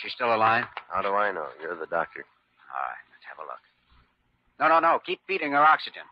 She's 0.00 0.12
still 0.12 0.34
alive? 0.34 0.64
How 0.90 1.02
do 1.02 1.14
I 1.14 1.30
know? 1.30 1.46
You're 1.60 1.76
the 1.76 1.86
doctor. 1.86 2.24
All 2.74 2.80
right, 2.82 3.04
let's 3.12 3.24
have 3.28 3.38
a 3.38 3.46
look. 3.46 3.62
No, 4.58 4.68
no, 4.68 4.80
no. 4.80 4.98
Keep 5.06 5.20
feeding 5.26 5.52
her 5.52 5.62
oxygen. 5.64 6.02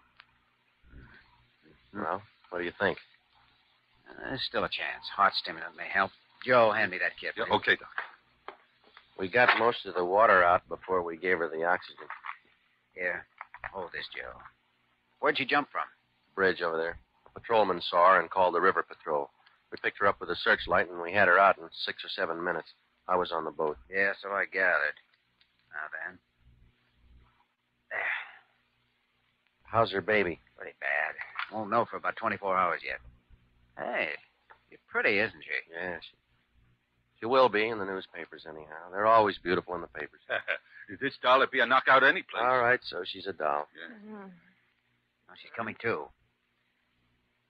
Well, 1.94 2.22
what 2.50 2.58
do 2.60 2.64
you 2.64 2.72
think? 2.78 2.98
Uh, 4.08 4.28
There's 4.28 4.42
still 4.48 4.62
a 4.64 4.68
chance. 4.68 5.08
Heart 5.16 5.34
stimulant 5.34 5.76
may 5.76 5.88
help. 5.92 6.12
Joe, 6.46 6.70
hand 6.70 6.90
me 6.92 6.98
that 6.98 7.12
kit. 7.20 7.34
Yeah, 7.36 7.44
will 7.50 7.56
okay, 7.56 7.76
Doc. 7.76 7.90
We 9.18 9.28
got 9.28 9.58
most 9.58 9.84
of 9.86 9.94
the 9.94 10.04
water 10.04 10.42
out 10.44 10.66
before 10.68 11.02
we 11.02 11.16
gave 11.16 11.38
her 11.38 11.48
the 11.48 11.64
oxygen. 11.64 12.06
Here. 12.94 13.26
Hold 13.72 13.90
this, 13.92 14.06
Joe. 14.16 14.38
Where'd 15.18 15.38
you 15.38 15.44
jump 15.46 15.68
from? 15.70 15.84
Bridge 16.34 16.62
over 16.62 16.76
there. 16.76 16.98
A 17.26 17.38
patrolman 17.38 17.80
saw 17.80 18.14
her 18.14 18.20
and 18.20 18.30
called 18.30 18.54
the 18.54 18.60
river 18.60 18.82
patrol. 18.82 19.30
We 19.70 19.78
picked 19.82 19.98
her 19.98 20.06
up 20.06 20.20
with 20.20 20.30
a 20.30 20.36
searchlight 20.36 20.90
and 20.90 21.00
we 21.00 21.12
had 21.12 21.28
her 21.28 21.38
out 21.38 21.58
in 21.58 21.64
six 21.84 22.04
or 22.04 22.08
seven 22.08 22.42
minutes. 22.42 22.68
I 23.08 23.16
was 23.16 23.32
on 23.32 23.44
the 23.44 23.50
boat. 23.50 23.76
Yeah, 23.90 24.12
so 24.20 24.30
I 24.30 24.44
gathered. 24.44 24.98
Now 25.72 25.86
then. 25.92 26.18
There. 27.90 28.00
How's 29.64 29.92
her 29.92 30.00
baby? 30.00 30.40
Pretty 30.56 30.74
bad. 30.80 31.14
Won't 31.52 31.70
know 31.70 31.86
for 31.90 31.96
about 31.96 32.16
24 32.16 32.56
hours 32.56 32.80
yet. 32.84 32.98
Hey, 33.76 34.10
you're 34.70 34.78
pretty, 34.88 35.18
isn't 35.18 35.42
she? 35.42 35.74
Yeah, 35.74 35.98
she, 36.00 36.16
she 37.20 37.26
will 37.26 37.48
be 37.48 37.68
in 37.68 37.78
the 37.78 37.84
newspapers 37.84 38.46
anyhow. 38.48 38.90
They're 38.92 39.06
always 39.06 39.38
beautiful 39.38 39.74
in 39.74 39.80
the 39.80 39.86
papers. 39.88 40.20
this 41.00 41.14
doll 41.22 41.38
would 41.40 41.50
be 41.50 41.60
a 41.60 41.66
knockout 41.66 42.02
any 42.02 42.22
place. 42.22 42.44
All 42.44 42.58
right, 42.58 42.80
so 42.88 43.02
she's 43.04 43.26
a 43.26 43.32
doll. 43.32 43.66
Oh, 44.12 45.34
she's 45.40 45.50
coming 45.56 45.76
too. 45.80 46.06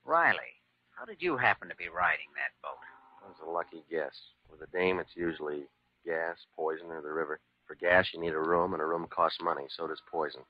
Riley, 0.04 0.59
how 0.97 1.04
did 1.04 1.21
you 1.21 1.37
happen 1.37 1.69
to 1.69 1.76
be 1.76 1.88
riding 1.88 2.30
that 2.37 2.57
boat? 2.62 2.80
That 3.23 3.28
was 3.28 3.40
a 3.47 3.50
lucky 3.50 3.85
guess. 3.90 4.14
With 4.50 4.62
a 4.62 4.71
dame, 4.76 4.99
it's 4.99 5.14
usually 5.14 5.69
gas, 6.04 6.37
poison, 6.57 6.88
or 6.90 7.00
the 7.02 7.12
river. 7.12 7.40
For 7.66 7.75
gas, 7.76 8.09
you 8.12 8.21
need 8.21 8.35
a 8.35 8.40
room, 8.40 8.73
and 8.73 8.83
a 8.83 8.87
room 8.87 9.07
costs 9.11 9.38
money. 9.42 9.66
So 9.76 9.87
does 9.87 10.02
poison. 10.11 10.42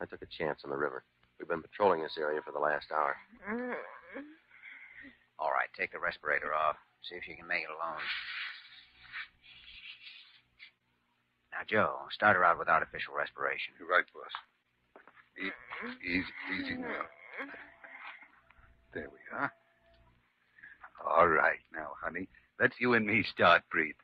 I 0.00 0.06
took 0.06 0.22
a 0.22 0.26
chance 0.38 0.60
on 0.64 0.70
the 0.70 0.76
river. 0.76 1.04
We've 1.38 1.48
been 1.48 1.62
patrolling 1.62 2.02
this 2.02 2.18
area 2.18 2.40
for 2.44 2.52
the 2.52 2.58
last 2.58 2.86
hour. 2.90 3.14
Mm. 3.50 3.74
All 5.38 5.50
right, 5.50 5.68
take 5.78 5.92
the 5.92 6.00
respirator 6.00 6.54
off. 6.54 6.76
See 7.02 7.14
if 7.14 7.28
you 7.28 7.36
can 7.36 7.46
make 7.46 7.62
it 7.62 7.70
alone. 7.70 8.02
Now, 11.52 11.62
Joe, 11.66 12.08
start 12.10 12.36
her 12.36 12.44
out 12.44 12.58
with 12.58 12.68
artificial 12.68 13.14
respiration. 13.14 13.74
You're 13.78 13.88
right, 13.88 14.04
boss. 14.14 14.34
E- 15.38 16.06
easy, 16.06 16.32
easy 16.54 16.74
now. 16.76 17.06
There 18.94 19.08
we 19.12 19.36
are. 19.36 19.52
All 21.06 21.28
right, 21.28 21.58
now, 21.74 21.92
honey. 22.02 22.28
Let's 22.58 22.74
you 22.80 22.94
and 22.94 23.06
me 23.06 23.22
start 23.22 23.62
breathing. 23.70 23.94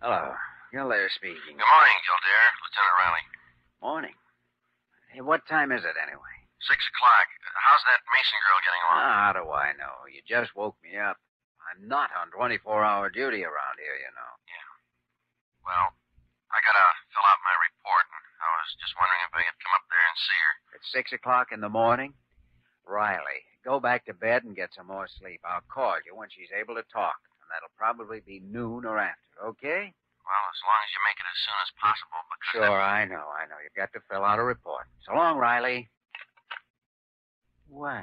Hello. 0.00 0.34
Kildare 0.72 1.10
speaking. 1.16 1.58
Good 1.58 1.66
morning, 1.66 1.98
Kildare. 2.06 2.48
Lieutenant 2.62 2.96
Riley. 3.00 3.24
Morning. 3.82 4.14
Hey, 5.16 5.24
what 5.24 5.48
time 5.48 5.72
is 5.72 5.80
it 5.80 5.96
anyway? 5.96 6.36
Six 6.60 6.76
o'clock. 6.92 7.26
How's 7.40 7.84
that 7.88 8.04
Mason 8.12 8.36
girl 8.36 8.60
getting 8.60 8.84
along? 8.84 9.00
Ah, 9.00 9.16
how 9.16 9.32
do 9.32 9.44
I 9.48 9.72
know? 9.80 10.04
You 10.12 10.20
just 10.28 10.52
woke 10.52 10.76
me 10.84 11.00
up. 11.00 11.16
I'm 11.72 11.88
not 11.88 12.12
on 12.12 12.28
24-hour 12.36 13.08
duty 13.16 13.40
around 13.40 13.80
here, 13.80 13.96
you 13.96 14.12
know. 14.12 14.32
Yeah. 14.44 14.68
Well, 15.64 15.88
I 16.52 16.60
gotta 16.60 16.84
fill 17.16 17.24
out 17.32 17.40
my 17.48 17.56
report, 17.64 18.04
and 18.12 18.24
I 18.44 18.48
was 18.60 18.76
just 18.76 18.92
wondering 19.00 19.24
if 19.24 19.32
I 19.32 19.40
could 19.48 19.56
come 19.64 19.76
up 19.80 19.88
there 19.88 20.04
and 20.04 20.18
see 20.20 20.36
her. 20.44 20.54
It's 20.76 20.92
six 20.92 21.06
o'clock 21.16 21.48
in 21.48 21.64
the 21.64 21.72
morning. 21.72 22.12
Riley, 22.84 23.40
go 23.64 23.80
back 23.80 24.04
to 24.12 24.12
bed 24.12 24.44
and 24.44 24.52
get 24.52 24.76
some 24.76 24.92
more 24.92 25.08
sleep. 25.08 25.40
I'll 25.48 25.64
call 25.72 25.96
you 26.04 26.12
when 26.12 26.28
she's 26.28 26.52
able 26.52 26.76
to 26.76 26.84
talk, 26.92 27.16
and 27.40 27.48
that'll 27.48 27.72
probably 27.80 28.20
be 28.20 28.44
noon 28.44 28.84
or 28.84 29.00
after, 29.00 29.48
okay? 29.56 29.96
Well, 30.26 30.44
as 30.50 30.60
long 30.66 30.80
as 30.82 30.90
you 30.90 31.00
make 31.06 31.18
it 31.22 31.28
as 31.30 31.38
soon 31.46 31.58
as 31.62 31.70
possible, 31.78 32.20
because 32.26 32.66
Sure, 32.66 32.82
I 32.82 33.06
know, 33.06 33.30
I 33.30 33.46
know. 33.46 33.62
You've 33.62 33.78
got 33.78 33.92
to 33.94 34.02
fill 34.10 34.24
out 34.26 34.40
a 34.40 34.42
report. 34.42 34.90
So 35.06 35.14
long, 35.14 35.38
Riley. 35.38 35.88
Wow. 37.70 38.02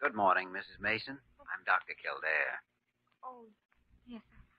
Good 0.00 0.16
morning, 0.16 0.48
Mrs. 0.48 0.80
Mason. 0.80 1.20
I'm 1.52 1.64
Dr. 1.68 1.92
Kildare. 2.00 2.64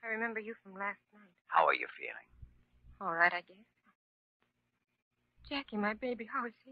I 0.04 0.08
remember 0.08 0.40
you 0.40 0.56
from 0.64 0.74
last 0.74 1.00
night. 1.14 1.36
How 1.48 1.68
are 1.68 1.74
you 1.74 1.88
feeling? 1.98 2.30
All 3.00 3.14
right, 3.14 3.32
I 3.34 3.42
guess. 3.42 3.66
Jackie, 5.48 5.78
my 5.78 5.94
baby, 5.94 6.28
how 6.32 6.46
is 6.46 6.54
he? 6.66 6.72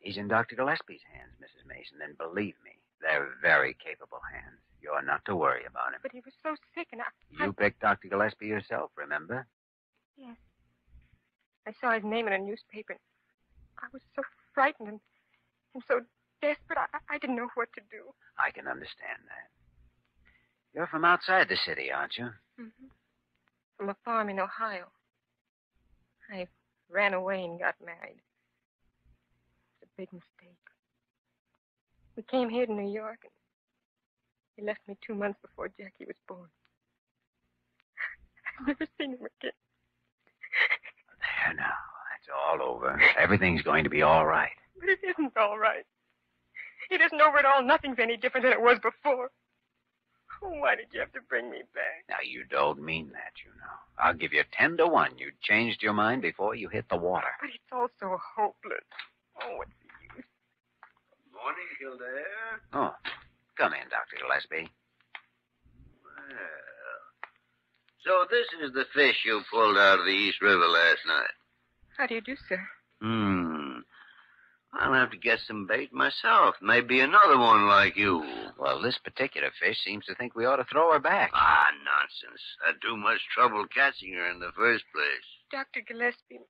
He's 0.00 0.16
in 0.16 0.28
Dr. 0.28 0.56
Gillespie's 0.56 1.02
hands, 1.12 1.34
Mrs. 1.42 1.66
Mason, 1.66 1.98
and 2.02 2.16
believe 2.16 2.54
me, 2.64 2.78
they're 3.00 3.28
very 3.42 3.74
capable 3.74 4.20
hands. 4.32 4.58
You're 4.80 5.02
not 5.02 5.24
to 5.26 5.34
worry 5.36 5.64
about 5.68 5.92
him. 5.92 6.00
But 6.02 6.12
he 6.12 6.22
was 6.24 6.34
so 6.42 6.54
sick, 6.74 6.88
and 6.92 7.02
I. 7.02 7.44
You 7.44 7.52
picked 7.52 7.80
Dr. 7.80 8.08
Gillespie 8.08 8.46
yourself, 8.46 8.90
remember? 8.96 9.46
Yes. 10.16 10.36
I 11.66 11.72
saw 11.80 11.92
his 11.92 12.04
name 12.04 12.26
in 12.28 12.32
a 12.32 12.38
newspaper. 12.38 12.92
and 12.94 13.00
I 13.82 13.86
was 13.92 14.02
so 14.14 14.22
frightened 14.54 14.88
and, 14.88 15.00
and 15.74 15.82
so 15.86 16.00
desperate, 16.40 16.78
I, 16.78 16.86
I 17.10 17.18
didn't 17.18 17.36
know 17.36 17.48
what 17.54 17.68
to 17.74 17.82
do. 17.90 18.14
I 18.38 18.50
can 18.50 18.66
understand 18.68 19.20
that. 19.26 19.50
You're 20.72 20.86
from 20.86 21.04
outside 21.04 21.48
the 21.48 21.56
city, 21.56 21.90
aren't 21.92 22.16
you? 22.16 22.30
Mm-hmm. 22.60 22.86
From 23.76 23.88
a 23.90 23.96
farm 24.04 24.28
in 24.28 24.40
Ohio. 24.40 24.86
I 26.32 26.46
ran 26.90 27.14
away 27.14 27.44
and 27.44 27.58
got 27.58 27.76
married. 27.84 28.18
It 29.80 29.80
was 29.80 29.88
a 29.88 30.00
big 30.00 30.12
mistake. 30.12 30.58
We 32.16 32.24
came 32.24 32.48
here 32.48 32.66
to 32.66 32.72
New 32.72 32.92
York, 32.92 33.18
and 33.22 33.32
he 34.56 34.64
left 34.64 34.80
me 34.88 34.96
two 35.06 35.14
months 35.14 35.38
before 35.40 35.68
Jackie 35.68 36.04
was 36.06 36.16
born. 36.26 36.48
I've 38.60 38.66
never 38.66 38.86
seen 38.98 39.12
him 39.12 39.20
again. 39.20 39.52
There 41.46 41.54
now. 41.54 41.78
That's 42.10 42.28
all 42.34 42.60
over. 42.60 43.00
Everything's 43.16 43.62
going 43.62 43.84
to 43.84 43.90
be 43.90 44.02
all 44.02 44.26
right. 44.26 44.50
But 44.80 44.88
it 44.88 44.98
isn't 45.08 45.36
all 45.36 45.58
right. 45.58 45.84
It 46.90 47.00
isn't 47.00 47.20
over 47.20 47.38
at 47.38 47.44
all. 47.44 47.62
Nothing's 47.62 47.98
any 48.00 48.16
different 48.16 48.44
than 48.44 48.52
it 48.52 48.60
was 48.60 48.78
before. 48.82 49.30
Why 50.40 50.74
did 50.76 50.86
you 50.92 51.00
have 51.00 51.12
to 51.12 51.20
bring 51.28 51.50
me 51.50 51.62
back? 51.74 52.04
Now, 52.08 52.16
you 52.24 52.44
don't 52.50 52.82
mean 52.82 53.10
that, 53.12 53.32
you 53.44 53.50
know. 53.58 53.76
I'll 53.98 54.14
give 54.14 54.32
you 54.32 54.44
ten 54.52 54.76
to 54.76 54.86
one. 54.86 55.18
You 55.18 55.30
changed 55.42 55.82
your 55.82 55.92
mind 55.92 56.22
before 56.22 56.54
you 56.54 56.68
hit 56.68 56.88
the 56.88 56.96
water. 56.96 57.26
But 57.40 57.50
it's 57.50 57.72
all 57.72 57.88
so 57.98 58.18
hopeless. 58.36 58.84
Oh, 59.42 59.56
what's 59.56 59.70
the 59.82 60.16
use? 60.16 60.24
Morning, 61.32 61.68
Kildare. 61.80 62.60
Oh, 62.72 62.94
come 63.56 63.72
in, 63.72 63.88
Dr. 63.90 64.16
Gillespie. 64.20 64.70
Well, 66.04 66.38
so 68.04 68.24
this 68.30 68.46
is 68.64 68.72
the 68.72 68.84
fish 68.94 69.16
you 69.24 69.42
pulled 69.50 69.76
out 69.76 69.98
of 69.98 70.04
the 70.04 70.12
East 70.12 70.40
River 70.40 70.66
last 70.66 71.00
night. 71.06 71.34
How 71.96 72.06
do 72.06 72.14
you 72.14 72.20
do, 72.20 72.36
sir? 72.48 72.60
Hmm. 73.02 73.67
I'll 74.72 74.92
have 74.92 75.10
to 75.12 75.16
get 75.16 75.38
some 75.46 75.66
bait 75.66 75.92
myself. 75.92 76.54
Maybe 76.60 77.00
another 77.00 77.38
one 77.38 77.66
like 77.68 77.96
you. 77.96 78.22
Well, 78.58 78.82
this 78.82 78.98
particular 79.02 79.50
fish 79.60 79.78
seems 79.84 80.04
to 80.06 80.14
think 80.14 80.34
we 80.34 80.44
ought 80.44 80.56
to 80.56 80.64
throw 80.70 80.92
her 80.92 80.98
back. 80.98 81.30
Ah, 81.32 81.68
nonsense. 81.84 82.40
I 82.62 82.68
had 82.68 82.76
too 82.82 82.96
much 82.96 83.18
trouble 83.34 83.64
catching 83.74 84.12
her 84.14 84.30
in 84.30 84.40
the 84.40 84.52
first 84.56 84.84
place. 84.94 85.26
Dr. 85.50 85.80
Gillespie, 85.88 86.40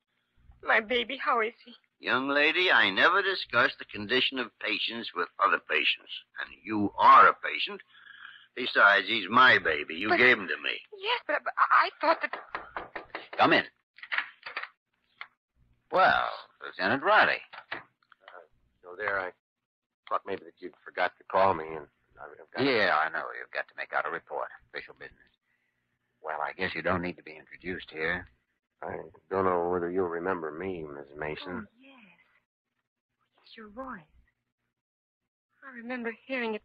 my 0.64 0.80
baby, 0.80 1.16
how 1.16 1.40
is 1.40 1.52
he? 1.64 1.72
Young 2.00 2.28
lady, 2.28 2.70
I 2.72 2.90
never 2.90 3.22
discuss 3.22 3.70
the 3.78 3.84
condition 3.84 4.38
of 4.38 4.50
patients 4.60 5.10
with 5.14 5.28
other 5.44 5.58
patients. 5.70 6.10
And 6.40 6.50
you 6.64 6.92
are 6.98 7.28
a 7.28 7.34
patient. 7.34 7.80
Besides, 8.56 9.06
he's 9.06 9.28
my 9.30 9.58
baby. 9.58 9.94
You 9.94 10.08
But- 10.08 10.18
gave 10.18 10.38
him 10.38 10.48
to 10.48 10.56
me. 10.62 10.74
Yes, 10.98 11.20
but, 11.26 11.38
but 11.44 11.54
I 11.56 11.86
I 11.86 11.90
thought 12.00 12.18
that. 12.22 13.12
Come 13.38 13.52
in. 13.52 13.64
Well, 15.92 16.28
Lieutenant 16.64 17.02
Riley. 17.02 17.38
So 18.98 19.04
there, 19.04 19.20
I 19.20 19.30
thought 20.08 20.22
maybe 20.26 20.42
that 20.44 20.58
you'd 20.58 20.74
forgot 20.84 21.12
to 21.18 21.24
call 21.30 21.54
me, 21.54 21.64
and 21.64 21.86
I've 22.20 22.34
got. 22.54 22.64
Yeah, 22.64 22.96
I 22.98 23.08
know. 23.10 23.24
You've 23.38 23.52
got 23.54 23.68
to 23.68 23.74
make 23.76 23.92
out 23.94 24.06
a 24.06 24.10
report. 24.10 24.48
Official 24.72 24.94
business. 24.98 25.14
Well, 26.22 26.38
I 26.42 26.52
guess 26.52 26.74
you 26.74 26.82
don't 26.82 27.02
need 27.02 27.16
to 27.16 27.22
be 27.22 27.36
introduced 27.38 27.90
here. 27.92 28.26
I 28.82 28.96
don't 29.30 29.44
know 29.44 29.68
whether 29.70 29.90
you'll 29.90 30.08
remember 30.08 30.50
me, 30.50 30.82
Miss 30.82 31.04
Oh, 31.14 31.18
Mason. 31.18 31.66
yes. 31.80 32.18
It's 33.44 33.56
your 33.56 33.68
voice. 33.68 34.02
I 35.66 35.76
remember 35.76 36.12
hearing 36.26 36.54
it 36.54 36.62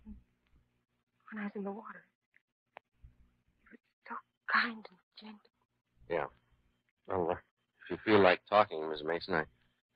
when 1.31 1.41
I 1.41 1.45
was 1.45 1.51
in 1.55 1.63
the 1.63 1.71
water. 1.71 2.05
You 3.63 3.69
were 3.71 3.79
so 4.09 4.15
kind 4.51 4.75
and 4.77 4.99
gentle. 5.19 5.39
Yeah. 6.09 6.25
Well, 7.07 7.31
uh, 7.31 7.35
if 7.35 7.89
you 7.91 7.97
feel 8.05 8.21
like 8.21 8.41
talking, 8.49 8.89
Miss 8.89 9.03
Mason, 9.03 9.33
I 9.33 9.43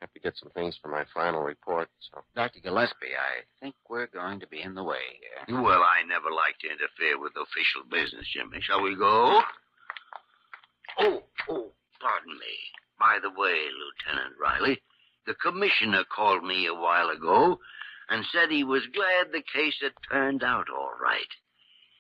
Have 0.02 0.14
to 0.14 0.20
get 0.20 0.38
some 0.38 0.52
things 0.52 0.78
for 0.82 0.90
my 0.90 1.06
final 1.12 1.42
report, 1.42 1.90
so. 2.00 2.22
Dr. 2.36 2.60
Gillespie, 2.60 3.18
I 3.18 3.42
think 3.60 3.74
we're 3.90 4.06
going 4.08 4.40
to 4.40 4.48
be 4.48 4.62
in 4.62 4.76
the 4.76 4.84
way 4.84 5.02
here. 5.20 5.60
Well, 5.60 5.82
I 5.82 6.06
never 6.08 6.30
like 6.30 6.60
to 6.62 6.70
interfere 6.70 7.20
with 7.20 7.34
official 7.34 7.82
business, 7.90 8.28
Jimmy. 8.32 8.62
Shall 8.62 8.84
we 8.84 8.96
go? 8.96 9.42
Oh, 11.00 11.24
oh, 11.50 11.72
pardon 12.00 12.34
me. 12.38 12.56
By 13.00 13.18
the 13.22 13.30
way, 13.30 13.58
Lieutenant 13.74 14.36
Riley, 14.40 14.82
the 15.26 15.34
commissioner 15.36 16.04
called 16.16 16.44
me 16.44 16.68
a 16.68 16.74
while 16.74 17.10
ago 17.10 17.60
and 18.10 18.24
said 18.32 18.50
he 18.50 18.64
was 18.64 18.84
glad 18.94 19.32
the 19.32 19.44
case 19.54 19.76
had 19.82 19.94
turned 20.12 20.44
out 20.44 20.68
all 20.70 20.94
right. 21.02 21.32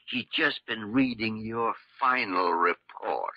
He'd 0.09 0.29
just 0.35 0.61
been 0.67 0.93
reading 0.93 1.37
your 1.37 1.73
final 1.99 2.53
report. 2.53 3.33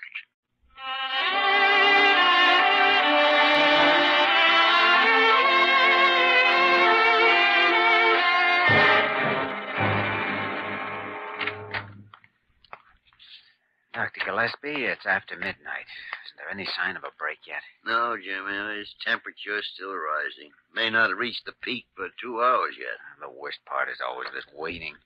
Dr. 14.01 14.25
Gillespie, 14.25 14.89
it's 14.89 15.05
after 15.05 15.37
midnight. 15.37 15.85
Isn't 16.25 16.39
there 16.41 16.49
any 16.49 16.65
sign 16.73 16.97
of 16.97 17.05
a 17.05 17.13
break 17.19 17.37
yet? 17.47 17.61
No, 17.85 18.17
Jimmy, 18.17 18.79
his 18.79 18.89
temperature's 19.05 19.69
still 19.75 19.93
rising. 19.93 20.57
May 20.73 20.89
not 20.89 21.11
have 21.11 21.19
reached 21.19 21.45
the 21.45 21.53
peak 21.61 21.85
for 21.95 22.09
two 22.17 22.41
hours 22.41 22.81
yet. 22.81 22.97
The 23.21 23.29
worst 23.29 23.59
part 23.67 23.91
is 23.91 24.01
always 24.01 24.29
this 24.33 24.49
waiting. 24.57 24.97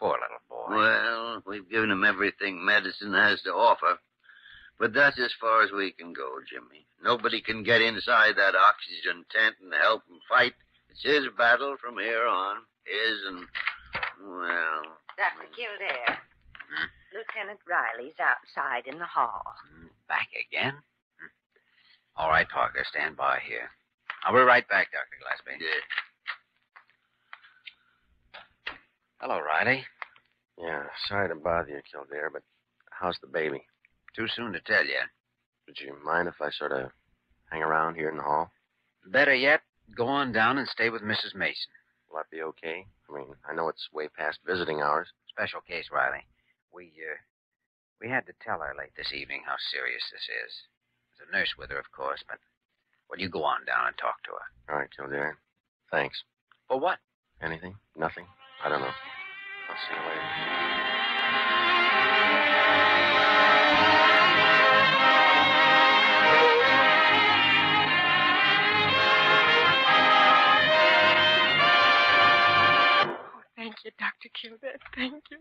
Poor 0.00 0.18
little 0.18 0.42
boy. 0.50 0.74
Well, 0.74 1.42
we've 1.46 1.70
given 1.70 1.92
him 1.92 2.02
everything 2.02 2.64
medicine 2.64 3.14
has 3.14 3.40
to 3.42 3.54
offer. 3.54 3.94
But 4.76 4.92
that's 4.92 5.20
as 5.20 5.32
far 5.40 5.62
as 5.62 5.70
we 5.70 5.92
can 5.92 6.12
go, 6.12 6.42
Jimmy. 6.50 6.84
Nobody 7.00 7.40
can 7.40 7.62
get 7.62 7.80
inside 7.80 8.34
that 8.34 8.58
oxygen 8.58 9.22
tent 9.30 9.54
and 9.62 9.72
help 9.72 10.02
him 10.10 10.18
fight. 10.28 10.54
It's 10.90 11.04
his 11.04 11.30
battle 11.38 11.76
from 11.80 11.96
here 11.98 12.26
on. 12.26 12.56
His 12.90 13.18
and, 13.28 13.46
well. 14.18 14.82
Dr. 15.14 15.46
Kildare. 15.54 16.18
Hmm? 16.74 16.90
Lieutenant 17.16 17.60
Riley's 17.64 18.18
outside 18.20 18.84
in 18.86 18.98
the 18.98 19.06
hall. 19.08 19.42
Hmm, 19.72 19.86
Back 20.08 20.28
again? 20.36 20.74
Hmm. 21.16 21.32
All 22.16 22.28
right, 22.28 22.48
Parker, 22.48 22.84
stand 22.88 23.16
by 23.16 23.38
here. 23.48 23.70
I'll 24.24 24.34
be 24.34 24.40
right 24.40 24.68
back, 24.68 24.88
Dr. 24.92 25.16
Gillespie. 25.18 25.64
Yeah. 25.64 25.80
Hello, 29.20 29.40
Riley. 29.40 29.84
Yeah, 30.60 30.84
sorry 31.08 31.28
to 31.28 31.34
bother 31.34 31.70
you, 31.70 31.80
Kildare, 31.90 32.30
but 32.32 32.42
how's 32.90 33.16
the 33.20 33.26
baby? 33.28 33.62
Too 34.14 34.26
soon 34.28 34.52
to 34.52 34.60
tell 34.60 34.84
you. 34.84 35.00
Would 35.66 35.80
you 35.80 35.96
mind 36.04 36.28
if 36.28 36.34
I 36.40 36.50
sort 36.50 36.72
of 36.72 36.90
hang 37.50 37.62
around 37.62 37.94
here 37.94 38.10
in 38.10 38.16
the 38.16 38.22
hall? 38.22 38.50
Better 39.06 39.34
yet, 39.34 39.60
go 39.96 40.06
on 40.06 40.32
down 40.32 40.58
and 40.58 40.68
stay 40.68 40.90
with 40.90 41.02
Mrs. 41.02 41.34
Mason. 41.34 41.70
Will 42.10 42.18
that 42.18 42.30
be 42.30 42.42
okay? 42.42 42.86
I 43.10 43.14
mean, 43.14 43.26
I 43.48 43.54
know 43.54 43.68
it's 43.68 43.88
way 43.92 44.08
past 44.08 44.38
visiting 44.46 44.80
hours. 44.80 45.08
Special 45.28 45.60
case, 45.60 45.86
Riley. 45.92 46.24
We, 46.72 46.92
uh, 47.00 47.18
we 48.00 48.08
had 48.08 48.26
to 48.26 48.32
tell 48.44 48.60
her 48.60 48.74
late 48.76 48.92
this 48.96 49.12
evening 49.12 49.42
how 49.46 49.56
serious 49.72 50.02
this 50.12 50.28
is. 50.28 50.52
There's 51.16 51.28
a 51.28 51.32
nurse 51.32 51.54
with 51.58 51.70
her, 51.70 51.78
of 51.78 51.90
course, 51.92 52.22
but, 52.28 52.38
well, 53.08 53.18
you 53.20 53.28
go 53.28 53.44
on 53.44 53.64
down 53.64 53.88
and 53.88 53.96
talk 53.96 54.22
to 54.24 54.32
her. 54.32 54.72
All 54.72 54.78
right, 54.80 54.90
Kildare. 54.94 55.38
Thanks. 55.90 56.22
For 56.68 56.78
what? 56.78 56.98
Anything? 57.40 57.76
Nothing? 57.96 58.26
I 58.64 58.68
don't 58.68 58.80
know. 58.80 58.86
I'll 58.86 59.80
see 59.88 59.94
you 59.94 60.08
later. 60.08 60.95
Thank 73.76 73.84
you, 73.84 73.90
Dr. 73.98 74.28
Kildare. 74.32 74.78
Thank 74.94 75.24
you. 75.30 75.38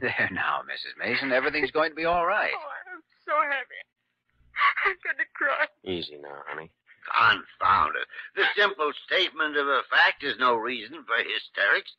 There 0.00 0.30
now, 0.32 0.62
Mrs. 0.62 0.98
Mason. 0.98 1.32
Everything's 1.32 1.70
going 1.70 1.90
to 1.90 1.96
be 1.96 2.04
all 2.04 2.26
right. 2.26 2.52
Oh, 2.54 2.94
I'm 2.94 3.02
so 3.26 3.32
happy. 3.42 3.82
I'm 4.86 4.96
going 5.02 5.18
to 5.18 5.28
cry. 5.34 5.66
Easy 5.84 6.18
now, 6.20 6.42
honey. 6.46 6.70
Confound 7.06 7.94
it. 7.96 8.06
The 8.36 8.44
simple 8.56 8.92
statement 9.06 9.56
of 9.56 9.66
a 9.66 9.82
fact 9.90 10.22
is 10.22 10.38
no 10.38 10.54
reason 10.54 11.02
for 11.06 11.16
hysterics. 11.18 11.90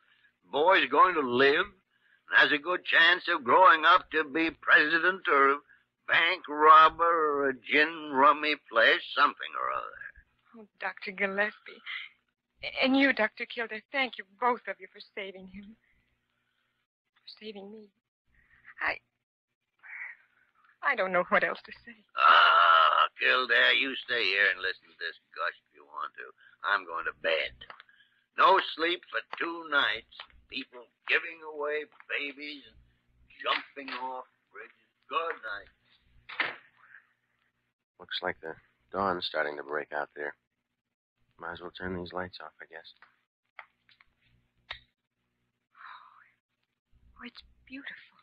Boy's 0.52 0.88
going 0.90 1.16
to 1.16 1.22
live 1.22 1.66
and 1.66 2.36
has 2.38 2.52
a 2.52 2.62
good 2.62 2.86
chance 2.86 3.24
of 3.28 3.44
growing 3.44 3.84
up 3.86 4.10
to 4.12 4.24
be 4.24 4.52
president 4.52 5.28
or 5.28 5.52
a 5.52 5.58
bank 6.08 6.48
robber 6.48 7.04
or 7.04 7.50
a 7.50 7.54
gin 7.54 8.12
rummy 8.14 8.56
player, 8.72 9.00
something 9.18 9.52
or 9.60 9.68
other. 9.74 10.00
Oh, 10.58 10.68
Dr. 10.80 11.12
Gillespie. 11.12 11.82
And 12.62 12.95
you, 12.95 13.13
Dr. 13.13 13.45
Kildare, 13.50 13.82
thank 13.91 14.17
you, 14.17 14.26
both 14.39 14.62
of 14.67 14.78
you, 14.78 14.88
for 14.93 15.02
saving 15.17 15.50
him. 15.50 15.74
For 17.17 17.30
saving 17.41 17.71
me. 17.71 17.89
I. 18.78 19.02
I 20.82 20.95
don't 20.95 21.13
know 21.13 21.26
what 21.30 21.43
else 21.43 21.62
to 21.65 21.74
say. 21.86 21.97
Ah, 22.17 23.06
Kildare, 23.17 23.74
you 23.74 23.93
stay 24.06 24.21
here 24.21 24.50
and 24.54 24.62
listen 24.62 24.89
to 24.89 24.97
this 25.02 25.17
gush 25.34 25.58
if 25.69 25.74
you 25.74 25.86
want 25.86 26.13
to. 26.17 26.28
I'm 26.65 26.86
going 26.86 27.06
to 27.06 27.17
bed. 27.21 27.54
No 28.38 28.62
sleep 28.78 29.02
for 29.10 29.21
two 29.38 29.65
nights. 29.69 30.13
People 30.50 30.86
giving 31.10 31.41
away 31.54 31.86
babies 32.10 32.65
and 32.65 32.78
jumping 33.41 33.93
off 34.02 34.26
bridges. 34.54 34.89
Good 35.10 35.38
night. 35.41 35.71
Looks 38.00 38.17
like 38.21 38.38
the 38.41 38.54
dawn's 38.91 39.26
starting 39.26 39.58
to 39.58 39.63
break 39.63 39.93
out 39.93 40.10
there. 40.15 40.34
Might 41.42 41.54
as 41.54 41.62
well 41.62 41.72
turn 41.72 41.98
these 41.98 42.14
lights 42.14 42.38
off, 42.44 42.52
I 42.62 42.66
guess. 42.70 42.86
Oh, 47.18 47.26
it's 47.26 47.42
beautiful. 47.68 48.18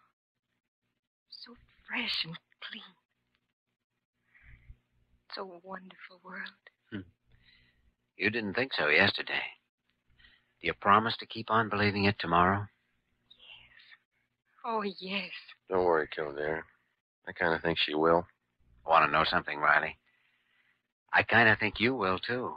So 1.31 1.55
fresh 1.89 2.25
and 2.25 2.37
clean. 2.63 2.95
It's 5.29 5.39
a 5.39 5.45
wonderful 5.45 6.21
world. 6.25 6.63
Hmm. 6.93 7.09
You 8.17 8.31
didn't 8.31 8.55
think 8.55 8.73
so 8.73 8.89
yesterday. 8.89 9.43
Do 10.61 10.67
you 10.67 10.75
promise 10.81 11.17
to 11.19 11.27
keep 11.27 11.51
on 11.51 11.69
believing 11.69 12.05
it 12.05 12.17
tomorrow? 12.19 12.67
Yes. 13.39 13.81
Oh, 14.65 14.83
yes. 14.83 15.31
Don't 15.69 15.85
worry, 15.85 16.09
Kildare. 16.15 16.65
I 17.27 17.33
kind 17.33 17.55
of 17.55 17.63
think 17.63 17.79
she 17.79 17.95
will. 17.95 18.27
I 18.87 18.91
want 18.91 19.07
to 19.07 19.13
know 19.13 19.25
something, 19.25 19.59
Riley? 19.59 19.97
I 21.13 21.23
kind 21.23 21.49
of 21.49 21.59
think 21.59 21.79
you 21.79 21.95
will, 21.95 22.19
too. 22.19 22.57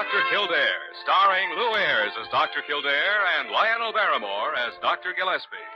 Dr. 0.00 0.24
Kildare, 0.32 0.80
starring 1.04 1.52
Lew 1.60 1.76
Ayres 1.76 2.16
as 2.16 2.24
Dr. 2.32 2.64
Kildare 2.64 3.20
and 3.36 3.52
Lionel 3.52 3.92
Barrymore 3.92 4.56
as 4.56 4.72
Dr. 4.80 5.12
Gillespie. 5.12 5.68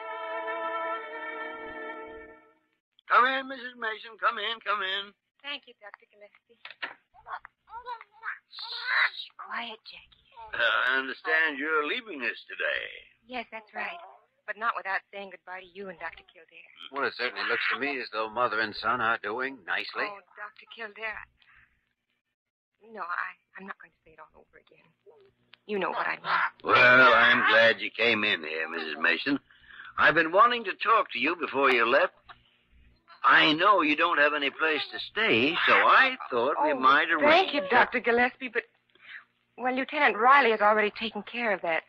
Come 3.13 3.29
in, 3.29 3.45
Mrs. 3.53 3.77
Mason. 3.77 4.17
Come 4.17 4.41
in, 4.41 4.57
come 4.65 4.81
in. 4.81 5.13
Thank 5.45 5.69
you, 5.69 5.77
Dr. 5.77 6.09
Gillespie. 6.09 6.57
Quiet, 9.45 9.77
Jackie. 9.93 10.33
Uh, 10.57 10.57
I 10.57 11.05
understand 11.05 11.61
you're 11.61 11.85
leaving 11.85 12.25
us 12.25 12.41
today. 12.49 12.89
Yes, 13.29 13.45
that's 13.53 13.77
right. 13.77 14.01
But 14.49 14.57
not 14.57 14.73
without 14.73 15.05
saying 15.13 15.37
goodbye 15.37 15.69
to 15.69 15.69
you 15.69 15.93
and 15.93 16.01
Dr. 16.01 16.25
Kildare. 16.33 16.73
Well, 16.97 17.05
it 17.05 17.13
certainly 17.21 17.45
looks 17.45 17.69
to 17.69 17.77
me 17.77 18.01
as 18.01 18.09
though 18.09 18.33
mother 18.33 18.65
and 18.65 18.73
son 18.73 19.05
are 19.05 19.21
doing 19.21 19.61
nicely. 19.69 20.09
Oh, 20.09 20.25
Dr. 20.33 20.65
Kildare. 20.73 21.29
No, 22.93 23.01
I, 23.01 23.31
I'm 23.59 23.67
not 23.67 23.77
going 23.81 23.91
to 23.91 23.97
say 24.05 24.13
it 24.13 24.19
all 24.21 24.41
over 24.41 24.59
again. 24.59 24.85
You 25.67 25.79
know 25.79 25.91
what 25.91 26.07
I 26.07 26.17
mean. 26.17 26.53
Well, 26.63 26.77
I'm 27.15 27.49
glad 27.51 27.81
you 27.81 27.91
came 27.91 28.23
in 28.25 28.41
here, 28.41 28.69
Mrs. 28.69 29.01
Mason. 29.01 29.39
I've 29.99 30.15
been 30.15 30.33
wanting 30.33 30.65
to 30.65 30.73
talk 30.83 31.11
to 31.13 31.19
you 31.19 31.37
before 31.37 31.71
you 31.73 31.89
left. 31.89 32.13
I 33.23 33.55
know 33.55 33.81
you 33.81 33.97
don't 33.97 34.19
have 34.19 34.35
any 34.35 34.51
place 34.51 34.83
to 34.93 34.99
stay, 35.11 35.55
so 35.67 35.73
I 35.73 36.17
thought 36.31 36.57
we 36.63 36.73
Oh, 36.73 36.79
might 36.79 37.09
arrange. 37.11 37.23
Thank 37.23 37.55
you, 37.55 37.63
Dr. 37.71 38.01
Gillespie, 38.01 38.49
but, 38.53 38.65
well, 39.57 39.75
Lieutenant 39.75 40.17
Riley 40.19 40.51
has 40.51 40.61
already 40.61 40.91
taken 40.91 41.23
care 41.23 41.53
of 41.55 41.63
that. 41.63 41.85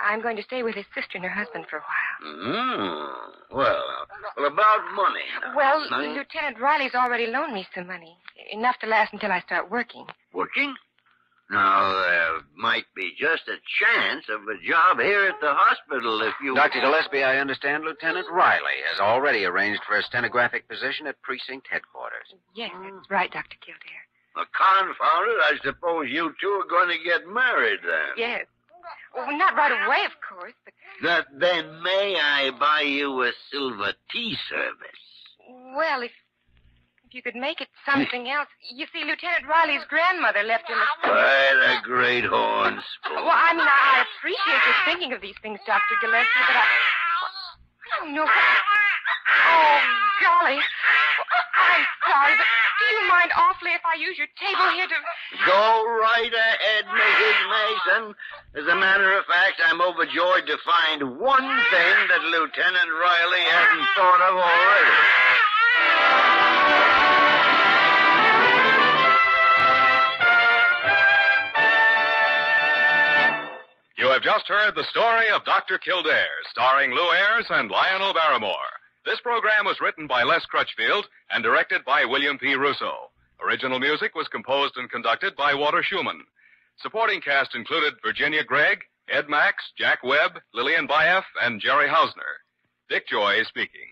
I'm 0.00 0.22
going 0.22 0.36
to 0.36 0.42
stay 0.42 0.62
with 0.62 0.74
his 0.74 0.86
sister 0.94 1.16
and 1.16 1.24
her 1.24 1.30
husband 1.30 1.66
for 1.68 1.76
a 1.76 1.80
while. 1.80 2.34
Mm, 2.34 3.08
well, 3.52 3.84
well, 4.36 4.46
about 4.46 4.80
money. 4.94 5.20
now. 5.42 5.56
Well, 5.56 5.86
Now, 5.90 6.00
Lieutenant 6.00 6.58
Riley's 6.60 6.94
already 6.94 7.26
loaned 7.26 7.52
me 7.54 7.66
some 7.74 7.86
money. 7.86 8.16
Enough 8.52 8.78
to 8.80 8.86
last 8.86 9.12
until 9.12 9.30
I 9.32 9.40
start 9.40 9.70
working. 9.70 10.06
working? 10.32 10.74
Now, 11.50 11.92
there 11.92 12.40
might 12.56 12.86
be 12.96 13.12
just 13.18 13.42
a 13.46 13.60
chance 13.78 14.24
of 14.32 14.40
a 14.48 14.56
job 14.66 14.98
here 14.98 15.26
at 15.28 15.38
the 15.42 15.52
hospital 15.52 16.22
if 16.22 16.32
you. 16.42 16.54
Dr. 16.54 16.80
Gillespie, 16.80 17.22
I 17.22 17.36
understand 17.38 17.84
Lieutenant 17.84 18.26
Riley 18.32 18.80
has 18.90 19.00
already 19.00 19.44
arranged 19.44 19.82
for 19.86 19.98
a 19.98 20.02
stenographic 20.02 20.66
position 20.66 21.06
at 21.06 21.20
precinct 21.20 21.66
headquarters. 21.70 22.32
Yes, 22.54 22.70
that's 22.72 23.10
right, 23.10 23.30
Dr. 23.30 23.56
Kildare. 23.60 24.06
Well, 24.34 24.46
confound 24.56 25.28
it, 25.28 25.40
I 25.44 25.52
suppose 25.62 26.08
you 26.08 26.32
two 26.40 26.62
are 26.64 26.68
going 26.70 26.88
to 26.96 27.04
get 27.04 27.28
married 27.28 27.80
then. 27.84 28.16
Yes. 28.16 28.46
Well, 29.14 29.36
not 29.36 29.54
right 29.56 29.72
away, 29.86 30.04
of 30.06 30.12
course, 30.26 30.54
but, 30.64 30.74
That 31.02 31.26
then 31.38 31.82
may 31.82 32.16
I 32.20 32.50
buy 32.58 32.82
you 32.82 33.22
a 33.22 33.32
silver 33.50 33.92
tea 34.10 34.36
service? 34.48 35.02
well, 35.76 36.02
if 36.02 36.10
if 37.04 37.14
you 37.16 37.22
could 37.22 37.36
make 37.36 37.60
it 37.60 37.68
something 37.84 38.30
else. 38.30 38.48
You 38.72 38.86
see, 38.92 39.04
Lieutenant 39.04 39.44
Riley's 39.46 39.84
grandmother 39.90 40.42
left 40.44 40.64
him 40.64 40.78
a... 40.80 40.86
By 41.06 41.52
the 41.60 41.76
great 41.84 42.24
horn 42.24 42.80
spoon. 42.80 43.16
Well, 43.20 43.28
I 43.36 43.52
mean, 43.52 43.68
I 43.68 44.00
I 44.00 44.04
appreciate 44.16 44.62
your 44.64 44.78
thinking 44.88 45.12
of 45.12 45.20
these 45.20 45.36
things, 45.42 45.60
Dr. 45.66 45.94
Gillespie, 46.00 46.44
but 46.48 46.56
I... 46.56 46.64
I 46.64 48.00
don't 48.00 48.14
know. 48.14 48.24
Oh, 48.24 49.80
golly. 50.24 50.56
I'm 51.32 51.84
sorry, 52.08 52.34
but 52.36 52.48
do 52.78 52.84
you 52.92 53.02
mind 53.08 53.30
awfully 53.36 53.72
if 53.72 53.84
I 53.84 53.96
use 53.98 54.18
your 54.18 54.28
table 54.36 54.68
here 54.74 54.86
to... 54.86 54.98
Go 55.46 55.64
right 56.00 56.32
ahead, 56.32 56.84
Mrs. 56.86 57.38
Mason. 57.48 58.14
As 58.58 58.66
a 58.66 58.76
matter 58.76 59.16
of 59.16 59.24
fact, 59.26 59.60
I'm 59.66 59.80
overjoyed 59.80 60.46
to 60.46 60.56
find 60.64 61.18
one 61.18 61.48
thing 61.70 61.96
that 62.08 62.22
Lieutenant 62.28 62.90
Riley 62.92 63.44
hadn't 63.48 63.86
thought 63.96 64.22
of 64.28 64.34
already. 64.36 64.96
You 74.02 74.08
have 74.08 74.22
just 74.22 74.48
heard 74.48 74.74
the 74.74 74.84
story 74.90 75.28
of 75.30 75.44
Dr. 75.44 75.78
Kildare, 75.78 76.42
starring 76.50 76.90
Lew 76.90 77.08
Ayres 77.12 77.46
and 77.50 77.70
Lionel 77.70 78.12
Barrymore. 78.12 78.71
This 79.04 79.20
program 79.20 79.64
was 79.64 79.80
written 79.80 80.06
by 80.06 80.22
Les 80.22 80.44
Crutchfield 80.46 81.06
and 81.30 81.42
directed 81.42 81.84
by 81.84 82.04
William 82.04 82.38
P. 82.38 82.54
Russo. 82.54 83.10
Original 83.42 83.80
music 83.80 84.14
was 84.14 84.28
composed 84.28 84.76
and 84.76 84.88
conducted 84.88 85.34
by 85.34 85.54
Walter 85.54 85.82
Schumann. 85.82 86.22
Supporting 86.78 87.20
cast 87.20 87.56
included 87.56 87.94
Virginia 88.04 88.44
Gregg, 88.44 88.78
Ed 89.08 89.28
Max, 89.28 89.64
Jack 89.76 90.04
Webb, 90.04 90.38
Lillian 90.54 90.86
Buyeff, 90.86 91.24
and 91.42 91.60
Jerry 91.60 91.88
Hausner. 91.88 92.38
Dick 92.88 93.08
Joy 93.08 93.42
speaking. 93.48 93.90